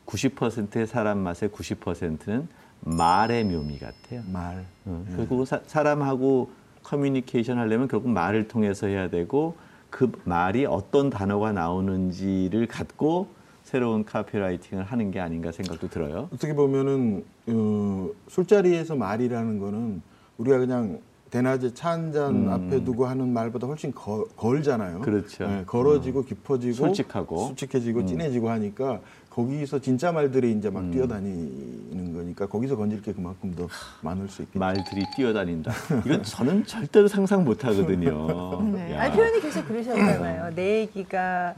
90%의 0.07 0.87
사람 0.87 1.19
맛에 1.19 1.49
90%는 1.49 2.49
말의 2.81 3.45
묘미 3.45 3.79
같아요. 3.79 4.23
말. 4.33 4.65
어, 4.87 5.05
결국 5.15 5.47
사, 5.47 5.61
사람하고 5.67 6.51
커뮤니케이션 6.83 7.59
하려면 7.59 7.89
결국 7.89 8.09
말을 8.09 8.49
통해서 8.49 8.87
해야 8.87 9.11
되고 9.11 9.55
그 9.91 10.11
말이 10.25 10.65
어떤 10.65 11.11
단어가 11.11 11.53
나오는지를 11.53 12.67
갖고 12.69 13.29
새로운 13.69 14.03
카피라이팅을 14.03 14.83
하는 14.83 15.11
게 15.11 15.21
아닌가 15.21 15.53
생각도 15.53 15.89
들어요. 15.89 16.31
어떻게 16.33 16.55
보면은 16.55 17.23
어, 17.49 18.09
술자리에서 18.29 18.97
말이라는 18.97 19.59
거는 19.59 20.01
우리가 20.39 20.57
그냥 20.59 21.01
대낮에 21.29 21.75
차 21.75 21.91
한잔 21.91 22.49
앞에 22.49 22.83
두고 22.83 23.05
하는 23.05 23.31
말보다 23.31 23.67
훨씬 23.67 23.93
거, 23.93 24.27
걸잖아요. 24.37 24.97
음. 24.97 25.03
그렇죠. 25.03 25.45
예, 25.45 25.65
걸어지고 25.67 26.25
깊어지고 26.25 26.73
솔직하고. 26.73 27.43
음. 27.43 27.49
솔직해지고 27.49 28.07
진해지고 28.07 28.49
하니까 28.49 29.03
거기서 29.31 29.79
진짜 29.81 30.11
말들이 30.11 30.53
이제 30.53 30.69
음. 30.69 30.75
막 30.75 30.91
뛰어다니는 30.91 32.13
거니까 32.15 32.47
거기서 32.47 32.77
건질 32.77 33.03
게 33.03 33.13
그만큼 33.13 33.55
더 33.55 33.69
많을 34.01 34.29
수 34.29 34.43
있겠죠. 34.43 34.59
말들이 34.59 35.05
뛰어다닌다. 35.17 35.73
이건 36.05 36.23
저는 36.23 36.65
절대로 36.67 37.07
상상 37.09 37.45
못 37.45 37.65
하거든요. 37.65 38.63
네. 38.75 38.95
야. 38.95 39.03
아니, 39.03 39.15
표현이 39.15 39.41
계속 39.41 39.67
그러셨잖아요. 39.69 40.55
내 40.55 40.81
얘기가 40.81 41.55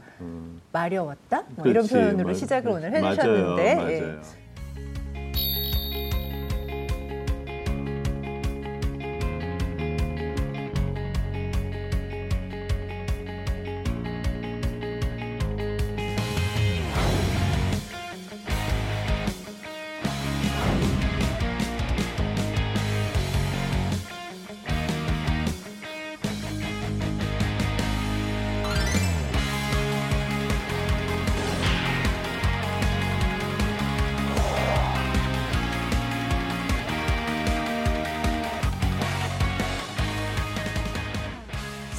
마려웠다? 0.71 1.43
뭐 1.55 1.65
이런 1.65 1.85
그렇지. 1.87 1.93
표현으로 1.93 2.27
맞- 2.29 2.33
시작을 2.35 2.71
오늘 2.71 2.91
맞아요. 2.91 3.05
해주셨는데. 3.11 3.75
맞아요. 3.75 3.91
예. 3.91 4.40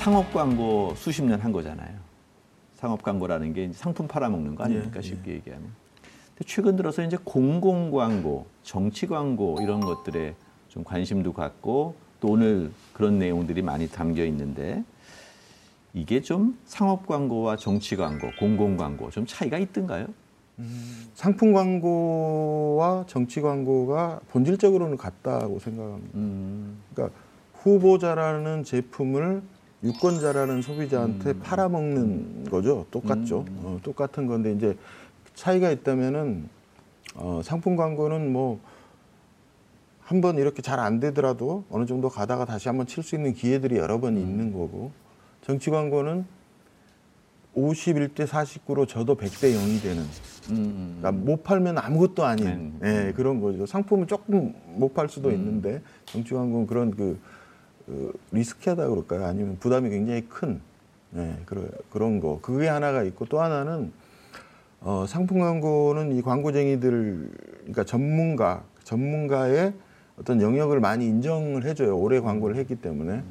상업 0.02 0.32
광고 0.32 0.92
수십 0.96 1.22
년 1.22 1.38
한 1.40 1.52
거잖아요. 1.52 1.96
상업 2.74 3.02
광고라는 3.04 3.52
게 3.52 3.70
상품 3.72 4.08
팔아먹는 4.08 4.56
거 4.56 4.64
아닙니까? 4.64 4.96
예, 4.96 5.00
쉽게 5.00 5.34
얘기하면. 5.34 5.70
근데 6.34 6.44
최근 6.44 6.74
들어서 6.74 7.04
이제 7.04 7.16
공공 7.22 7.92
광고, 7.92 8.46
정치 8.64 9.06
광고 9.06 9.58
이런 9.62 9.78
것들에 9.78 10.34
좀 10.68 10.82
관심도 10.82 11.32
갖고 11.32 11.94
또 12.18 12.30
오늘 12.32 12.72
그런 12.92 13.20
내용들이 13.20 13.62
많이 13.62 13.88
담겨 13.88 14.24
있는데 14.24 14.82
이게 15.94 16.20
좀 16.20 16.58
상업 16.64 17.06
광고와 17.06 17.54
정치 17.56 17.94
광고, 17.94 18.28
공공 18.40 18.76
광고 18.76 19.08
좀 19.10 19.24
차이가 19.24 19.56
있던가요? 19.56 20.08
상품 21.14 21.52
광고와 21.52 23.04
정치 23.06 23.40
광고가 23.40 24.18
본질적으로는 24.30 24.96
같다고 24.96 25.60
생각합니다. 25.60 26.18
음, 26.18 26.78
그러니까 26.92 27.16
후보자라는 27.62 28.64
제품을 28.64 29.42
유권자라는 29.82 30.62
소비자한테 30.62 31.32
팔아먹는 31.40 32.44
거죠. 32.50 32.86
똑같죠. 32.90 33.44
어, 33.62 33.80
똑같은 33.82 34.26
건데 34.26 34.52
이제 34.52 34.76
차이가 35.34 35.70
있다면은 35.70 36.48
어, 37.16 37.40
상품 37.42 37.76
광고는 37.76 38.32
뭐 38.32 38.60
한번 40.00 40.36
이렇게 40.38 40.62
잘 40.62 40.78
안 40.78 41.00
되더라도 41.00 41.64
어느 41.70 41.86
정도 41.86 42.08
가다가 42.08 42.44
다시 42.44 42.68
한번 42.68 42.86
칠 42.86 43.02
수 43.02 43.14
있는 43.16 43.34
기회들이 43.34 43.76
여러 43.76 43.98
번 44.00 44.16
있는 44.16 44.52
거고 44.52 44.92
정치 45.42 45.70
광고는 45.70 46.24
51대 47.56 48.26
49로 48.26 48.88
저도 48.88 49.16
100대 49.16 49.52
0이 49.54 49.82
되는 49.82 50.02
음, 50.50 50.96
그러니까 51.00 51.12
못 51.12 51.42
팔면 51.42 51.76
아무것도 51.78 52.24
아닌 52.24 52.74
네. 52.80 53.08
예, 53.08 53.12
그런 53.12 53.40
거죠. 53.40 53.66
상품은 53.66 54.06
조금 54.06 54.54
못 54.76 54.94
팔 54.94 55.08
수도 55.08 55.30
있는데 55.32 55.82
정치 56.06 56.32
광고는 56.34 56.66
그런 56.66 56.90
그, 56.92 57.18
그 57.86 58.12
리스키하다 58.30 58.88
그럴까요? 58.88 59.24
아니면 59.24 59.56
부담이 59.58 59.90
굉장히 59.90 60.26
큰 60.28 60.60
예, 61.14 61.36
그런 61.44 61.70
그런 61.90 62.20
거. 62.20 62.38
그게 62.40 62.68
하나가 62.68 63.02
있고 63.02 63.26
또 63.26 63.40
하나는 63.40 63.92
어, 64.80 65.04
상품 65.06 65.40
광고는 65.40 66.12
이 66.16 66.22
광고쟁이들 66.22 67.30
그러니까 67.60 67.84
전문가 67.84 68.64
전문가의 68.84 69.74
어떤 70.18 70.40
영역을 70.40 70.80
많이 70.80 71.06
인정을 71.06 71.64
해줘요. 71.64 71.96
오래 71.98 72.20
광고를 72.20 72.56
했기 72.56 72.76
때문에. 72.76 73.22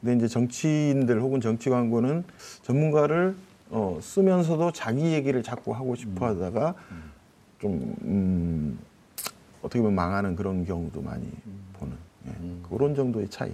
근데 0.00 0.16
이제 0.16 0.28
정치인들 0.28 1.20
혹은 1.20 1.40
정치 1.40 1.70
광고는 1.70 2.24
전문가를 2.62 3.36
어, 3.70 3.98
쓰면서도 4.02 4.72
자기 4.72 5.12
얘기를 5.12 5.42
자꾸 5.42 5.72
하고 5.72 5.94
싶어 5.94 6.26
하다가 6.26 6.74
좀, 7.58 7.94
음, 8.02 8.78
어떻게 9.62 9.78
보면 9.78 9.94
망하는 9.94 10.34
그런 10.36 10.64
경우도 10.64 11.00
많이 11.00 11.30
보는 11.74 11.96
예, 12.26 12.32
그런 12.68 12.94
정도의 12.94 13.28
차이. 13.28 13.52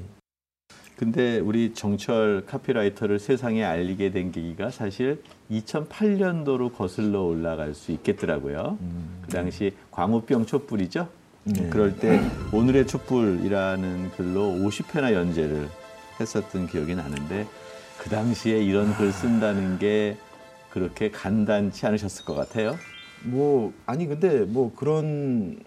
근데 0.98 1.38
우리 1.38 1.74
정철 1.74 2.44
카피라이터를 2.44 3.20
세상에 3.20 3.62
알리게 3.62 4.10
된 4.10 4.32
계기가 4.32 4.70
사실 4.70 5.22
2008년도로 5.48 6.74
거슬러 6.74 7.22
올라갈 7.22 7.72
수 7.72 7.92
있겠더라고요. 7.92 8.76
그 9.22 9.28
당시 9.28 9.70
광우병 9.92 10.46
촛불이죠. 10.46 11.08
네. 11.44 11.70
그럴 11.70 11.96
때 11.96 12.20
오늘의 12.52 12.88
촛불이라는 12.88 14.10
글로 14.16 14.42
50회나 14.42 15.12
연재를 15.12 15.68
했었던 16.18 16.66
기억이 16.66 16.96
나는데 16.96 17.46
그 17.98 18.10
당시에 18.10 18.60
이런 18.60 18.92
글 18.94 19.12
쓴다는 19.12 19.78
게 19.78 20.16
그렇게 20.70 21.12
간단치 21.12 21.86
않으셨을 21.86 22.24
것 22.24 22.34
같아요. 22.34 22.74
뭐 23.22 23.72
아니 23.86 24.08
근데 24.08 24.40
뭐 24.40 24.74
그런 24.74 25.60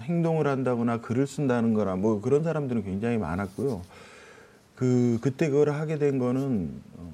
행동을 0.00 0.46
한다거나 0.46 1.02
글을 1.02 1.26
쓴다는 1.26 1.74
거나 1.74 1.96
뭐 1.96 2.22
그런 2.22 2.42
사람들은 2.42 2.82
굉장히 2.82 3.18
많았고요. 3.18 3.82
그 4.80 5.18
그때 5.20 5.50
그걸 5.50 5.74
하게 5.74 5.98
된 5.98 6.18
거는 6.18 6.70
어, 6.96 7.12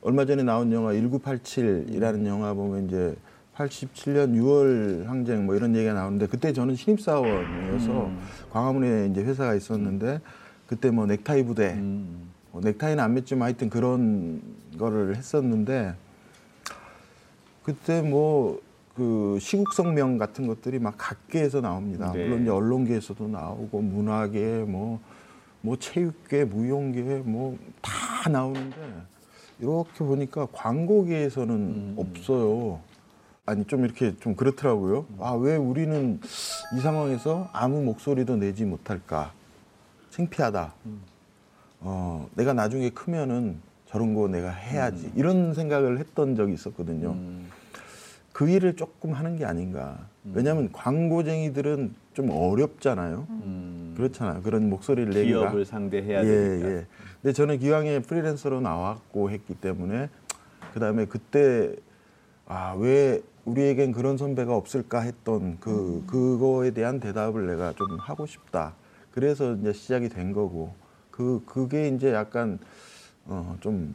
얼마 0.00 0.24
전에 0.24 0.42
나온 0.42 0.72
영화 0.72 0.94
1987이라는 0.94 2.24
영화 2.24 2.54
보면 2.54 2.86
이제 2.86 3.14
87년 3.54 4.34
6월 4.34 5.04
항쟁 5.04 5.44
뭐 5.44 5.56
이런 5.56 5.76
얘기가 5.76 5.92
나오는데 5.92 6.26
그때 6.26 6.54
저는 6.54 6.74
신입사원이어서 6.74 8.10
광화문에 8.50 9.08
이제 9.08 9.22
회사가 9.22 9.54
있었는데 9.54 10.22
그때 10.66 10.90
뭐 10.90 11.04
넥타이 11.04 11.42
부대 11.42 11.74
음. 11.74 12.30
뭐 12.50 12.62
넥타이는 12.62 13.04
안 13.04 13.14
맸지만 13.14 13.40
하여튼 13.40 13.68
그런 13.68 14.40
거를 14.78 15.16
했었는데 15.16 15.94
그때 17.62 18.00
뭐 18.00 18.64
그 18.94 19.38
시국성명 19.40 20.18
같은 20.18 20.46
것들이 20.46 20.78
막 20.78 20.94
각계에서 20.96 21.60
나옵니다. 21.60 22.12
네. 22.12 22.24
물론 22.24 22.42
이제 22.42 22.50
언론계에서도 22.50 23.26
나오고 23.28 23.80
문화계 23.80 24.64
뭐 24.68 25.00
뭐 25.64 25.76
체육계, 25.78 26.44
무용계 26.44 27.00
뭐 27.24 27.56
다 27.80 28.28
나오는데 28.30 28.76
이렇게 29.60 29.98
보니까 30.04 30.46
광고계에서는 30.52 31.94
없어요. 31.98 32.80
아니 33.46 33.64
좀 33.66 33.84
이렇게 33.84 34.14
좀 34.18 34.34
그렇더라고요. 34.36 35.06
아 35.20 35.34
왜 35.34 35.56
우리는 35.56 36.20
이 36.76 36.80
상황에서 36.80 37.48
아무 37.52 37.82
목소리도 37.82 38.36
내지 38.36 38.64
못할까? 38.64 39.32
창피하다. 40.10 40.72
어, 41.80 42.28
내가 42.34 42.52
나중에 42.54 42.90
크면은 42.90 43.56
저런 43.86 44.14
거 44.14 44.28
내가 44.28 44.50
해야지. 44.50 45.10
이런 45.14 45.52
생각을 45.54 45.98
했던 45.98 46.36
적이 46.36 46.54
있었거든요. 46.54 47.10
음. 47.12 47.50
그 48.32 48.48
일을 48.48 48.76
조금 48.76 49.12
하는 49.12 49.36
게 49.36 49.44
아닌가. 49.44 49.98
왜냐하면 50.32 50.72
광고쟁이들은 50.72 51.94
좀 52.14 52.30
어렵잖아요. 52.30 53.26
음. 53.94 53.96
그렇잖아요. 53.96 54.42
그런 54.42 54.68
목소리를 54.68 55.12
내기가. 55.12 55.40
기업을 55.40 55.64
상대해야 55.64 56.20
예, 56.20 56.24
되니까. 56.26 56.68
예. 56.68 56.86
근데 57.22 57.32
저는 57.32 57.58
기왕에 57.58 58.00
프리랜서로 58.02 58.60
나왔고 58.60 59.30
했기 59.30 59.54
때문에 59.54 60.10
그 60.72 60.80
다음에 60.80 61.06
그때 61.06 61.74
아 62.46 62.74
왜 62.76 63.22
우리에겐 63.44 63.92
그런 63.92 64.16
선배가 64.16 64.54
없을까 64.56 65.00
했던 65.00 65.58
그 65.60 66.02
그거에 66.06 66.70
대한 66.70 66.98
대답을 67.00 67.46
내가 67.46 67.72
좀 67.72 67.86
하고 68.00 68.26
싶다. 68.26 68.74
그래서 69.12 69.52
이제 69.54 69.72
시작이 69.72 70.08
된 70.08 70.32
거고 70.32 70.74
그 71.10 71.42
그게 71.46 71.88
이제 71.88 72.12
약간 72.12 72.58
어좀 73.26 73.94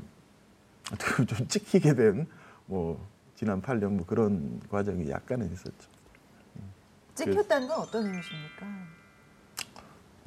어떻게 0.94 1.12
보면 1.16 1.28
좀 1.28 1.48
찍히게 1.48 1.94
된 1.96 2.28
뭐 2.68 3.04
지난 3.36 3.62
8년 3.64 3.94
뭐 3.94 4.06
그런 4.06 4.60
과정이 4.70 5.10
약간은 5.10 5.52
있었죠. 5.52 5.90
찍혔다는 7.16 7.68
건 7.68 7.80
어떤 7.80 8.06
의미십니까? 8.06 8.68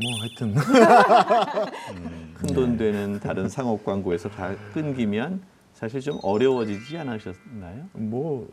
뭐 0.01 0.11
하여튼 0.21 0.55
큰 2.35 2.55
돈 2.55 2.77
되는 2.77 3.21
다른 3.21 3.49
상업 3.49 3.85
광고에서 3.85 4.29
다 4.29 4.55
끊기면 4.75 5.43
사실 5.75 6.01
좀 6.01 6.19
어려워지지 6.23 6.99
않으셨나요? 6.99 7.87
뭐, 7.93 8.49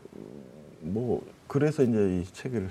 뭐, 0.80 1.24
그래서 1.46 1.82
이제 1.82 2.20
이 2.20 2.24
책을 2.24 2.68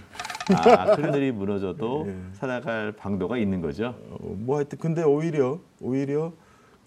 아, 0.56 0.94
하늘이 0.96 1.32
무너져도 1.32 2.06
예. 2.10 2.16
살아갈 2.34 2.92
방도가 2.94 3.38
있는 3.38 3.62
거죠. 3.62 3.96
어, 4.10 4.18
뭐 4.22 4.58
하여튼 4.58 4.78
근데 4.80 5.04
오히려 5.04 5.60
오히려 5.82 6.34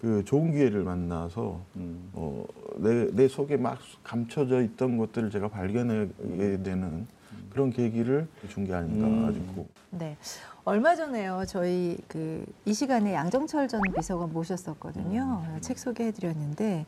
그 0.01 0.23
좋은 0.25 0.51
기회를 0.51 0.83
만나서 0.83 1.61
음. 1.77 2.09
어, 2.13 2.45
내, 2.77 3.07
내 3.11 3.27
속에 3.27 3.55
막 3.55 3.77
감춰져 4.03 4.61
있던 4.61 4.97
것들을 4.97 5.29
제가 5.29 5.47
발견하게 5.47 6.63
되는 6.63 7.07
그런 7.51 7.69
계기를 7.71 8.27
준 8.49 8.65
게 8.65 8.73
아닌가 8.73 9.07
음. 9.07 9.33
싶고 9.33 9.67
네. 9.91 10.17
얼마 10.65 10.95
전에요. 10.95 11.43
저희 11.47 11.97
그 12.07 12.45
이 12.65 12.73
시간에 12.73 13.13
양정철 13.13 13.67
전 13.67 13.81
비서관 13.95 14.31
모셨었거든요. 14.33 15.43
음. 15.47 15.57
책 15.61 15.77
소개해 15.77 16.11
드렸는데 16.11 16.85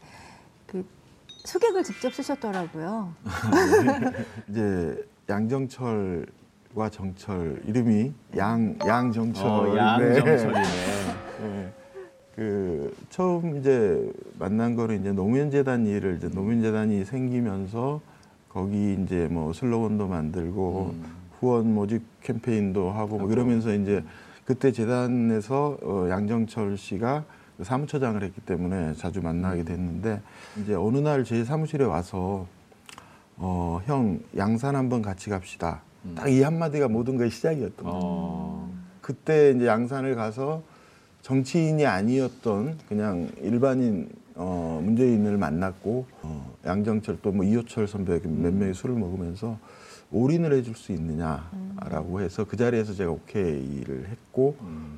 그 0.66 0.86
수객을 1.44 1.84
직접 1.84 2.14
쓰셨더라고요. 2.14 3.14
이제 4.50 5.06
양정철과 5.30 6.90
정철 6.92 7.62
이름이 7.66 8.14
양 8.38 8.78
양정철 8.86 9.46
어, 9.46 9.76
양정철이네. 9.78 10.64
네. 11.42 11.72
그 12.36 12.94
처음 13.10 13.58
이제 13.58 14.12
만난 14.40 14.76
거는 14.76 15.00
이제 15.02 15.12
노무현 15.12 15.52
재단 15.52 15.86
일을 15.86 16.18
이제 16.18 16.30
노무현 16.30 16.62
재단이 16.62 17.06
생기면서 17.06 18.02
거기 18.56 18.98
이제 19.04 19.28
뭐 19.30 19.52
슬로건도 19.52 20.08
만들고 20.08 20.94
음. 20.96 21.04
후원 21.42 21.74
모집 21.74 22.02
캠페인도 22.24 22.90
하고 22.90 23.18
뭐 23.18 23.30
이러면서 23.30 23.74
이제 23.74 24.02
그때 24.46 24.72
재단에서 24.72 25.78
어, 25.84 26.08
양정철 26.10 26.78
씨가 26.78 27.26
그 27.58 27.66
사무처장을 27.66 28.24
했기 28.24 28.40
때문에 28.40 28.94
자주 28.94 29.22
만나게 29.22 29.66
됐는데 29.66 30.22
이제 30.62 30.74
어느 30.74 31.00
날 31.00 31.26
제 31.26 31.44
사무실에 31.44 31.84
와서 31.84 32.48
어, 33.36 33.82
형 33.88 34.20
양산 34.38 34.78
한번 34.78 35.02
같이 35.02 35.30
갑시다. 35.30 35.82
딱이 36.16 36.42
한마디가 36.42 36.88
모든 36.88 37.18
거의 37.18 37.32
시작이었던 37.32 37.84
거예요. 37.86 38.00
어. 38.02 38.72
그때 39.02 39.52
이제 39.54 39.68
양산을 39.68 40.16
가서 40.16 40.64
정치인이 41.24 41.86
아니었던 41.86 42.78
그냥 42.88 43.30
일반인 43.42 44.08
어, 44.36 44.82
문재인을 44.84 45.38
만났고 45.38 46.06
어, 46.22 46.56
양정철 46.66 47.20
또 47.22 47.32
뭐 47.32 47.46
이호철 47.46 47.88
선배 47.88 48.14
이렇게 48.14 48.28
몇 48.28 48.54
명이 48.54 48.74
술을 48.74 48.96
먹으면서 48.96 49.58
올인을 50.12 50.54
해줄 50.54 50.76
수 50.76 50.92
있느냐라고 50.92 52.22
해서 52.22 52.46
그 52.46 52.56
자리에서 52.58 52.94
제가 52.94 53.12
오케이를 53.12 54.08
했고 54.10 54.56
음. 54.62 54.98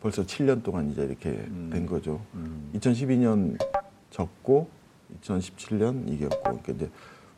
벌써 0.00 0.22
7년 0.22 0.62
동안 0.62 0.90
이제 0.90 1.02
이렇게 1.02 1.30
음. 1.30 1.70
된 1.72 1.86
거죠. 1.86 2.20
음. 2.34 2.70
2012년 2.74 3.58
졌고 4.10 4.68
2017년 5.22 6.08
이겼고 6.08 6.42
그러니까 6.42 6.72
이제 6.72 6.90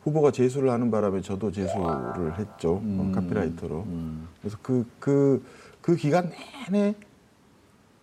후보가 0.03 0.31
재수를 0.31 0.71
하는 0.71 0.89
바람에 0.89 1.21
저도 1.21 1.51
재수를 1.51 2.37
했죠 2.37 2.75
어, 2.75 2.81
음. 2.81 3.11
카피라이터로. 3.11 3.83
음. 3.87 4.27
그래서 4.41 4.57
그, 4.61 4.85
그, 4.99 5.45
그 5.81 5.95
기간 5.95 6.31
내내 6.69 6.95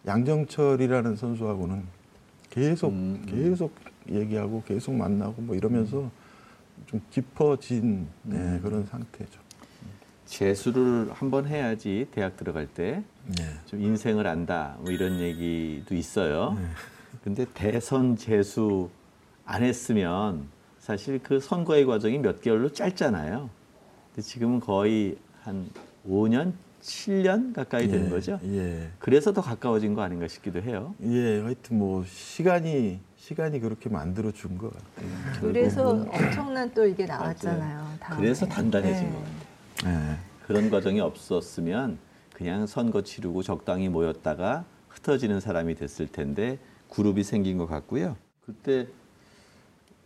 양정철이라는 0.06 1.16
선수하고는 1.16 1.97
계속, 2.58 2.92
음, 2.92 3.22
음. 3.22 3.26
계속 3.26 3.74
얘기하고 4.10 4.62
계속 4.66 4.94
만나고 4.94 5.42
뭐 5.42 5.54
이러면서 5.54 6.10
좀 6.86 7.00
깊어진 7.10 8.06
네, 8.22 8.36
음. 8.36 8.60
그런 8.62 8.86
상태죠. 8.86 9.40
재수를 10.26 11.10
한번 11.12 11.46
해야지 11.46 12.06
대학 12.10 12.36
들어갈 12.36 12.66
때좀 12.66 13.04
네. 13.36 13.78
인생을 13.78 14.26
안다 14.26 14.76
뭐 14.80 14.92
이런 14.92 15.20
얘기도 15.20 15.94
있어요. 15.94 16.54
네. 16.58 16.66
근데 17.24 17.46
대선 17.54 18.16
재수 18.16 18.90
안 19.44 19.62
했으면 19.62 20.48
사실 20.78 21.18
그 21.22 21.40
선거의 21.40 21.86
과정이 21.86 22.18
몇 22.18 22.42
개월로 22.42 22.72
짧잖아요. 22.72 23.48
근데 24.14 24.22
지금은 24.22 24.60
거의 24.60 25.16
한 25.42 25.70
5년, 26.06 26.52
7년 26.80 27.52
가까이 27.54 27.88
된 27.88 28.06
예, 28.06 28.10
거죠. 28.10 28.38
예. 28.44 28.88
그래서 28.98 29.32
더 29.32 29.40
가까워진 29.40 29.94
거 29.94 30.02
아닌가 30.02 30.28
싶기도 30.28 30.62
해요. 30.62 30.94
예, 31.02 31.40
하여튼 31.40 31.78
뭐 31.78 32.04
시간이 32.06 33.00
시간이 33.16 33.60
그렇게 33.60 33.88
만들어 33.88 34.30
준 34.32 34.56
것 34.56 34.72
같아요. 34.72 35.08
그래서 35.40 35.90
엄청난 35.90 36.72
또 36.72 36.86
이게 36.86 37.04
나왔잖아요. 37.04 37.96
다음에. 38.00 38.22
그래서 38.22 38.46
단단해진 38.46 39.06
네. 39.06 39.12
것 39.12 39.18
같아요. 39.82 39.98
네. 40.10 40.16
그런 40.46 40.70
과정이 40.70 41.00
없었으면 41.00 41.98
그냥 42.32 42.66
선거 42.66 43.02
치르고 43.02 43.42
적당히 43.42 43.88
모였다가 43.88 44.64
흩어지는 44.88 45.40
사람이 45.40 45.74
됐을 45.74 46.06
텐데 46.06 46.58
그룹이 46.88 47.22
생긴 47.24 47.58
것 47.58 47.66
같고요. 47.66 48.16
그때 48.46 48.86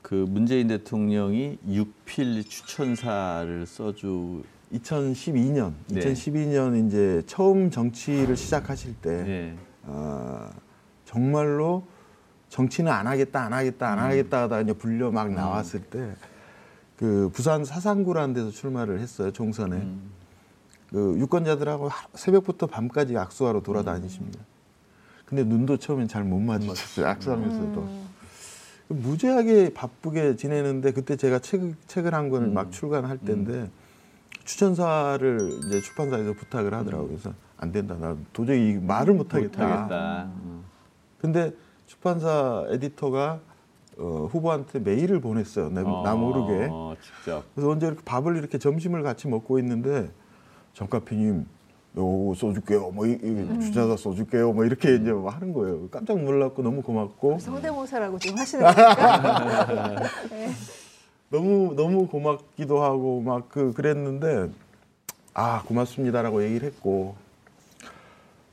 그 0.00 0.14
문재인 0.28 0.66
대통령이 0.66 1.58
육필 1.68 2.42
추천사를 2.42 3.66
써주 3.66 4.42
2012년, 4.72 5.72
네. 5.88 6.00
2012년 6.00 6.87
이제 6.87 7.22
처음 7.26 7.70
정치를 7.70 8.37
시작하실 8.37 8.94
때 9.02 9.11
예. 9.11 9.54
어, 9.82 10.48
정말로 11.04 11.85
정치는 12.48 12.90
안 12.90 13.06
하겠다, 13.06 13.42
안 13.44 13.52
하겠다, 13.52 13.88
안 13.92 13.98
음. 13.98 14.04
하겠다 14.04 14.42
하다 14.42 14.61
이제 14.62 14.72
불려 14.72 15.11
막 15.11 15.30
나왔을 15.32 15.80
때 15.82 16.14
그 16.98 17.30
부산 17.32 17.64
사상구라는 17.64 18.32
데서 18.32 18.50
출마를 18.50 19.00
했어요, 19.00 19.32
총선에. 19.32 19.74
음. 19.74 20.11
그 20.90 21.16
유권자들하고 21.18 21.88
하- 21.88 22.06
새벽부터 22.14 22.68
밤까지 22.68 23.16
악수하러 23.18 23.61
돌아다니십니다. 23.62 24.38
근데 25.24 25.42
눈도 25.42 25.78
처음엔 25.78 26.06
잘못 26.06 26.38
마주쳤어요, 26.38 27.06
악수하면서도. 27.08 27.80
음. 27.80 28.06
무지하게 28.87 29.74
바쁘게 29.74 30.37
지내는데 30.37 30.92
그때 30.92 31.16
제가 31.16 31.40
책, 31.40 31.74
책을 31.88 32.14
한 32.14 32.28
권을 32.28 32.48
음. 32.48 32.54
막 32.54 32.70
출간할 32.70 33.18
때인데 33.18 33.68
추천사를 34.44 35.61
이제 35.66 35.81
출판사에서 35.81 36.33
부탁을 36.35 36.74
하더라고요. 36.74 37.09
그래서 37.09 37.33
안 37.57 37.72
된다. 37.72 37.96
나 37.98 38.16
도저히 38.33 38.78
말을 38.81 39.14
못 39.14 39.35
하겠다. 39.35 39.64
못 39.64 39.72
하겠다. 39.72 40.24
음. 40.44 40.64
근데 41.20 41.52
출판사 41.87 42.64
에디터가 42.70 43.40
어, 43.98 44.28
후보한테 44.31 44.81
메일을 44.81 45.20
보냈어요. 45.20 45.68
나, 45.70 45.83
나 45.83 46.14
어, 46.14 46.16
모르게. 46.16 46.68
어, 46.70 46.94
직접. 47.00 47.44
그래서 47.55 47.70
언제 47.70 47.87
이렇게 47.87 48.02
밥을 48.05 48.37
이렇게 48.37 48.59
점심을 48.59 49.02
같이 49.02 49.28
먹고 49.28 49.59
있는데 49.59 50.11
정카피님 50.74 51.46
요 51.98 52.35
써줄게요. 52.35 52.90
뭐 52.90 53.07
이, 53.07 53.12
이 53.12 53.61
주자사 53.61 53.96
써줄게요. 53.96 54.52
뭐 54.55 54.64
이렇게 54.64 54.94
이제 54.94 55.12
뭐 55.12 55.31
하는 55.31 55.52
거예요. 55.52 55.88
깜짝 55.90 56.18
놀랐고 56.18 56.62
너무 56.62 56.83
고맙고 56.83 57.38
성대모사라고 57.38 58.18
지금 58.18 58.38
하시는 58.38 58.64
거니까. 58.64 59.96
너무 61.33 61.75
너무 61.75 62.07
고맙기도 62.07 62.83
하고 62.83 63.21
막 63.23 63.49
그 63.49 63.73
그랬는데 63.73 64.51
아 65.35 65.62
고맙습니다라고 65.62 66.45
얘기를 66.45 66.68
했고 66.68 67.16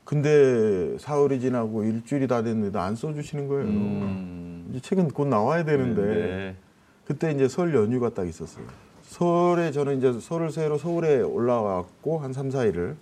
근데 0.04 0.96
사흘이 0.98 1.40
지나고 1.40 1.84
일주일이 1.84 2.26
다 2.26 2.42
됐는데 2.42 2.78
안 2.78 2.96
써주시는 2.96 3.46
거예요. 3.48 3.64
음. 3.64 4.66
이제 4.70 4.80
책은 4.80 5.08
곧 5.10 5.28
나와야 5.28 5.64
되는데 5.64 6.02
네. 6.02 6.56
그때 7.04 7.30
이제 7.30 7.46
설 7.48 7.74
연휴가 7.74 8.10
딱 8.10 8.26
있었어요. 8.26 8.64
설에 9.02 9.70
저는 9.72 9.98
이제 9.98 10.18
설을 10.18 10.50
새러 10.50 10.78
서울에 10.78 11.20
올라왔고 11.20 12.18
한 12.18 12.32
3, 12.32 12.48
4일을 12.48 12.96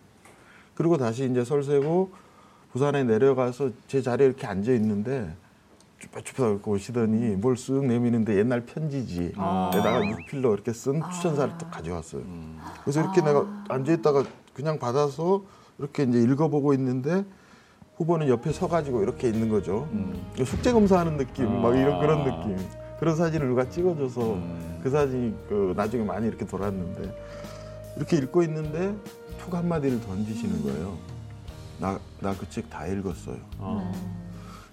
그리고 0.74 0.96
다시 0.98 1.24
이제 1.30 1.44
설 1.44 1.62
새고 1.62 2.10
부산에 2.72 3.04
내려가서 3.04 3.70
제 3.86 4.02
자리에 4.02 4.26
이렇게 4.26 4.46
앉아 4.46 4.72
있는데 4.72 5.30
쭈뼛쭈뼛 5.98 6.66
오시더니 6.66 7.36
뭘 7.36 7.54
쓱 7.54 7.84
내미는데 7.86 8.36
옛날 8.38 8.64
편지지 8.64 9.32
아. 9.36 9.70
에다가 9.74 10.00
육필로 10.08 10.54
이렇게 10.54 10.72
쓴 10.72 11.02
추천사를 11.12 11.54
또 11.58 11.66
가져왔어요. 11.68 12.22
음. 12.22 12.58
그래서 12.84 13.00
이렇게 13.00 13.20
내가 13.20 13.44
앉아 13.68 13.92
있다가 13.94 14.24
그냥 14.54 14.78
받아서 14.78 15.42
이렇게 15.78 16.04
이제 16.04 16.20
읽어보고 16.22 16.72
있는데 16.74 17.24
후보는 17.96 18.28
옆에 18.28 18.52
서가지고 18.52 19.02
이렇게 19.02 19.28
있는 19.28 19.48
거죠. 19.48 19.88
음. 19.92 20.14
숙제 20.44 20.72
검사하는 20.72 21.16
느낌, 21.16 21.60
막 21.62 21.76
이런 21.76 21.98
그런 22.00 22.20
아. 22.20 22.24
느낌. 22.24 22.56
그런 23.00 23.16
사진을 23.16 23.48
누가 23.48 23.68
찍어줘서 23.68 24.34
음. 24.34 24.80
그 24.82 24.90
사진이 24.90 25.34
그 25.48 25.72
나중에 25.76 26.04
많이 26.04 26.26
이렇게 26.28 26.44
돌았는데 26.46 27.14
이렇게 27.96 28.16
읽고 28.18 28.42
있는데 28.44 28.94
툭 29.38 29.54
한마디를 29.54 30.00
던지시는 30.00 30.62
거예요. 30.62 30.96
나 31.80 31.98
나 32.20 32.34
그 32.34 32.46
책 32.50 32.68
다 32.70 32.86
읽었어요. 32.86 33.36
어. 33.58 33.92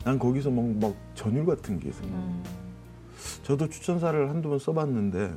난 0.05 0.19
거기서 0.19 0.51
막, 0.51 0.65
막 0.79 0.95
전율 1.15 1.45
같은 1.47 1.79
게 1.79 1.89
있어요. 1.89 2.07
음. 2.07 2.43
저도 3.41 3.67
추천사를 3.67 4.29
한두 4.29 4.49
번 4.49 4.59
써봤는데 4.59 5.33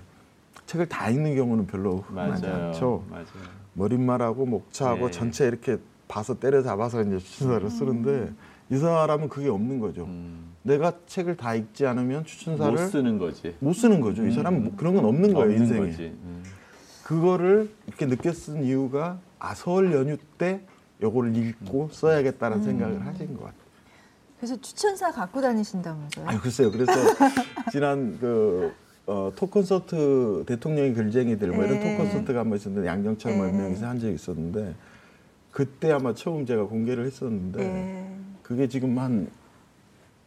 책을 0.67 0.87
다 0.87 1.09
읽는 1.09 1.35
경우는 1.37 1.67
별로 1.67 1.97
흔하지 2.03 2.43
맞아요. 2.43 2.67
않죠. 2.67 3.05
맞아요. 3.09 3.25
머릿말하고 3.73 4.45
목차하고 4.45 5.07
네. 5.07 5.11
전체 5.11 5.47
이렇게 5.47 5.79
봐서 6.07 6.39
때려 6.39 6.63
잡아서 6.63 7.03
이제 7.03 7.19
추천사를 7.19 7.71
쓰는데 7.71 8.31
이 8.71 8.77
사람은 8.77 9.31
그게 9.31 9.49
없는 9.49 9.81
거죠. 9.81 10.05
음. 10.05 10.53
내가 10.63 10.93
책을 11.07 11.39
다 11.39 11.55
읽지 11.55 11.87
않으면 11.87 12.27
추천사를 12.27 12.71
못 12.71 12.77
쓰는 12.89 13.19
거지. 13.19 13.57
못 13.61 13.73
쓰는 13.73 14.03
거죠. 14.03 14.27
이 14.27 14.33
사람은 14.33 14.65
뭐 14.65 14.73
그런 14.77 14.95
건 14.95 15.07
없는 15.07 15.33
거예요, 15.33 15.51
없는 15.63 15.83
인생에. 15.83 16.09
음. 16.11 16.45
그거를 17.05 17.71
이렇게 17.87 18.33
쓴 18.33 18.65
이유가 18.65 19.19
아, 19.39 19.55
설 19.55 19.95
연휴 19.95 20.19
때 20.37 20.61
요거를 21.01 21.35
읽고 21.35 21.89
써야겠다는 21.91 22.63
생각을 22.65 23.07
하신 23.07 23.35
것 23.35 23.45
같아요. 23.45 23.68
그래서 24.39 24.57
추천사 24.61 25.11
갖고 25.11 25.41
다니신다면서요? 25.41 26.27
아유, 26.29 26.41
글쎄요. 26.41 26.71
그래서 26.71 26.93
지난 27.73 28.17
그 28.21 28.73
어, 29.07 29.33
톡 29.35 29.51
콘서트 29.51 30.45
대통령의 30.47 30.95
글쟁이들 30.95 31.49
뭐 31.53 31.65
이런 31.65 31.79
네. 31.81 31.97
톡 31.97 32.05
콘서트가 32.05 32.41
한 32.41 32.49
번 32.51 32.57
있었는데 32.59 32.87
양정철 32.89 33.37
뭐 33.37 33.47
네. 33.47 33.53
몇 33.53 33.59
명이서 33.63 33.87
한 33.87 33.99
적이 33.99 34.15
있었는데 34.15 34.75
그때 35.51 35.91
아마 35.91 36.15
처음 36.15 36.47
제가 36.47 36.65
공개를 36.65 37.07
했었는데 37.07 37.59
네. 37.59 38.17
그게 38.43 38.69
지금 38.69 38.99
한 38.99 39.29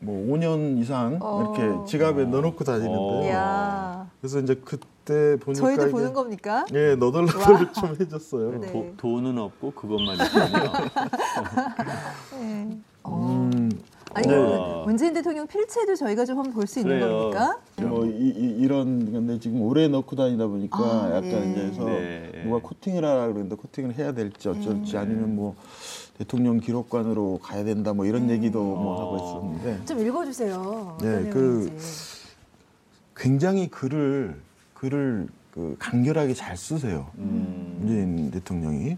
뭐 0.04 0.36
5년 0.36 0.80
이상 0.82 1.20
어. 1.22 1.54
이렇게 1.56 1.86
지갑에 1.86 2.26
넣어놓고 2.26 2.64
다니는데 2.64 3.32
어. 3.36 4.10
그래서 4.20 4.40
이제 4.40 4.56
그때 4.66 5.38
보니까 5.40 5.54
저희도 5.64 5.92
보는 5.92 6.12
겁니까? 6.12 6.66
예 6.74 6.96
너덜너덜 6.96 7.72
좀 7.74 7.96
해졌어요. 8.00 8.60
네. 8.60 8.72
도, 8.72 8.94
돈은 8.98 9.38
없고 9.38 9.72
그것만 9.74 10.16
있군요. 10.16 10.72
네. 12.40 12.80
어. 13.04 13.16
음, 13.54 13.61
아니 14.14 14.28
네. 14.28 14.84
문재인 14.86 15.14
대통령 15.14 15.48
필체도 15.48 15.96
저희가 15.96 16.26
좀 16.26 16.38
한번 16.38 16.54
볼 16.54 16.68
수 16.68 16.80
있는 16.80 17.00
그래요. 17.00 17.18
겁니까? 17.18 17.60
뭐 17.82 18.06
이, 18.06 18.68
런 18.68 19.12
건데 19.12 19.40
지금 19.40 19.62
오래 19.62 19.88
넣고 19.88 20.16
다니다 20.16 20.48
보니까 20.48 20.78
아, 20.80 21.06
약간 21.16 21.24
예. 21.24 21.52
이제 21.52 21.62
해서 21.62 21.86
네. 21.86 22.42
누가 22.44 22.60
코팅을 22.60 23.04
하라 23.06 23.28
그러는데 23.28 23.56
코팅을 23.56 23.96
해야 23.98 24.12
될지 24.12 24.50
어쩔지 24.50 24.92
네. 24.94 24.98
아니면 24.98 25.36
뭐 25.36 25.56
대통령 26.18 26.60
기록관으로 26.60 27.40
가야 27.42 27.64
된다 27.64 27.94
뭐 27.94 28.06
이런 28.06 28.30
얘기도 28.30 28.62
뭐 28.62 28.96
어. 28.96 29.02
하고 29.02 29.16
있었는데 29.58 29.86
좀 29.86 30.00
읽어주세요. 30.06 30.98
네, 31.02 31.30
그- 31.30 31.38
내용인지. 31.40 31.86
굉장히 33.16 33.68
글을 33.70 34.42
글을 34.74 35.28
그 35.54 35.76
간결하게 35.80 36.34
잘 36.34 36.58
쓰세요. 36.58 37.08
음. 37.18 37.78
문재인 37.80 38.32
대통령이 38.32 38.98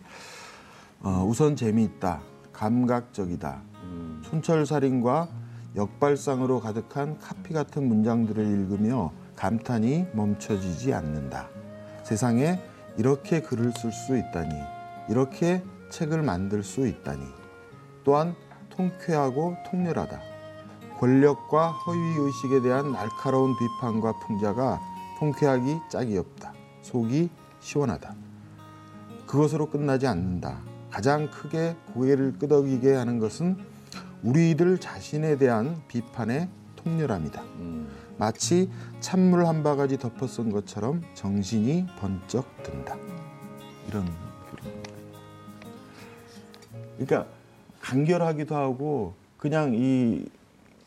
어, 1.01 1.25
우선 1.27 1.55
재미있다, 1.55 2.21
감각적이다, 2.53 3.61
음. 3.65 3.72
촌철살인과 4.33 5.27
역발상으로 5.75 6.59
가득한 6.59 7.19
카피 7.19 7.53
같은 7.53 7.87
문장들을 7.87 8.43
읽으며 8.43 9.11
감탄이 9.35 10.07
멈춰지지 10.13 10.93
않는다. 10.93 11.49
세상에 12.03 12.59
이렇게 12.97 13.41
글을 13.41 13.71
쓸 13.73 13.91
수 13.91 14.17
있다니, 14.17 14.49
이렇게 15.09 15.63
책을 15.89 16.23
만들 16.23 16.63
수 16.63 16.87
있다니. 16.87 17.21
또한 18.03 18.35
통쾌하고 18.69 19.55
통렬하다. 19.69 20.19
권력과 20.99 21.69
허위 21.71 21.99
의식에 21.99 22.61
대한 22.61 22.91
날카로운 22.91 23.53
비판과 23.57 24.13
풍자가 24.19 24.79
통쾌하기 25.19 25.77
짝이 25.89 26.17
없다. 26.17 26.53
속이 26.81 27.29
시원하다. 27.59 28.15
그것으로 29.27 29.69
끝나지 29.69 30.07
않는다. 30.07 30.59
가장 30.89 31.29
크게 31.29 31.75
고개를 31.93 32.37
끄덕이게 32.39 32.93
하는 32.93 33.19
것은 33.19 33.72
우리들 34.23 34.77
자신에 34.79 35.37
대한 35.37 35.81
비판의 35.87 36.47
통렬함이다. 36.77 37.41
음. 37.59 37.87
마치 38.17 38.69
찬물 38.99 39.45
한 39.45 39.63
바가지 39.63 39.97
덮어 39.97 40.27
쓴 40.27 40.51
것처럼 40.51 41.01
정신이 41.13 41.87
번쩍 41.99 42.45
든다. 42.63 42.95
이런 43.87 44.05
글입니다. 44.49 44.91
그러니까 46.97 47.27
간결하기도 47.81 48.55
하고 48.55 49.13
그냥 49.37 49.73
이 49.75 50.25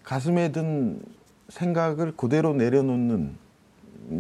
가슴에 0.03 0.53
든 0.53 1.03
생각을 1.49 2.13
그대로 2.17 2.55
내려놓는 2.55 3.37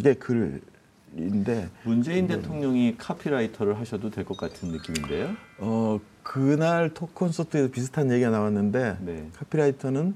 게 0.03 0.15
글인데 0.15 1.69
문재인 1.85 2.27
대통령이 2.27 2.97
카피라이터를 2.99 3.79
하셔도 3.79 4.11
될 4.11 4.25
것 4.25 4.37
같은 4.37 4.69
느낌인데요. 4.71 5.31
어 5.59 5.99
그날 6.27 6.93
톡 6.93 7.15
콘서트에서 7.15 7.71
비슷한 7.71 8.11
얘기가 8.11 8.31
나왔는데 8.31 8.99
네. 9.01 9.29
카피라이터는 9.37 10.15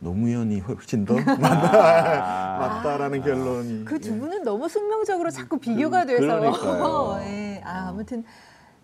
노무현이 0.00 0.60
훨씬 0.60 1.04
더 1.04 1.14
맞다, 1.14 1.36
아. 2.56 2.58
맞다라는 2.58 3.22
결론이 3.22 3.84
그두 3.84 4.10
예. 4.10 4.18
분은 4.18 4.42
너무 4.44 4.68
숙명적으로 4.68 5.30
자꾸 5.30 5.58
비교가 5.58 6.06
돼서 6.06 6.20
그러니까요. 6.20 7.20
예. 7.28 7.60
아, 7.64 7.88
아무튼 7.88 8.24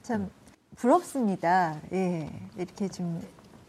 참 0.02 0.31
부럽습니다. 0.76 1.74
예. 1.92 2.31
이렇게 2.57 2.88
좀 2.88 3.20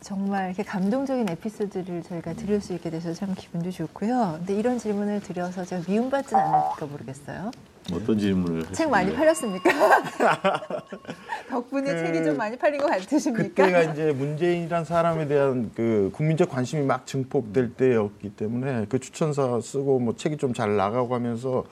정말 0.01 0.47
이렇게 0.47 0.63
감동적인 0.63 1.27
에피소드를 1.29 2.03
저희가 2.03 2.33
들을 2.33 2.61
수 2.61 2.73
있게 2.73 2.89
돼서 2.89 3.13
참 3.13 3.33
기분도 3.33 3.71
좋고요. 3.71 4.35
근데 4.39 4.53
이런 4.53 4.77
질문을 4.77 5.21
드려서 5.21 5.65
제가 5.65 5.83
미움받진 5.87 6.37
않을까 6.37 6.85
모르겠어요. 6.85 7.51
어떤 7.93 8.17
질문을 8.19 8.65
책 8.71 8.89
많이? 8.89 9.13
팔렸습니까? 9.13 9.69
덕분에 11.49 11.93
그- 11.93 11.99
책이 12.05 12.23
좀 12.23 12.37
많이 12.37 12.57
팔린 12.57 12.79
것 12.79 12.87
같으십니까? 12.87 13.43
그때가 13.43 13.83
이제 13.93 14.11
문재인이란 14.11 14.85
사람에 14.85 15.27
대한 15.27 15.71
그 15.75 16.11
국민적 16.13 16.49
관심이 16.49 16.83
막 16.85 17.05
증폭될 17.07 17.73
때였기 17.73 18.29
때문에 18.31 18.85
그 18.89 18.99
추천서 18.99 19.61
쓰고 19.61 19.99
뭐 19.99 20.15
책이 20.15 20.37
좀 20.37 20.49
잘 20.53 20.75
나가고 20.75 21.13
하면서 21.15 21.63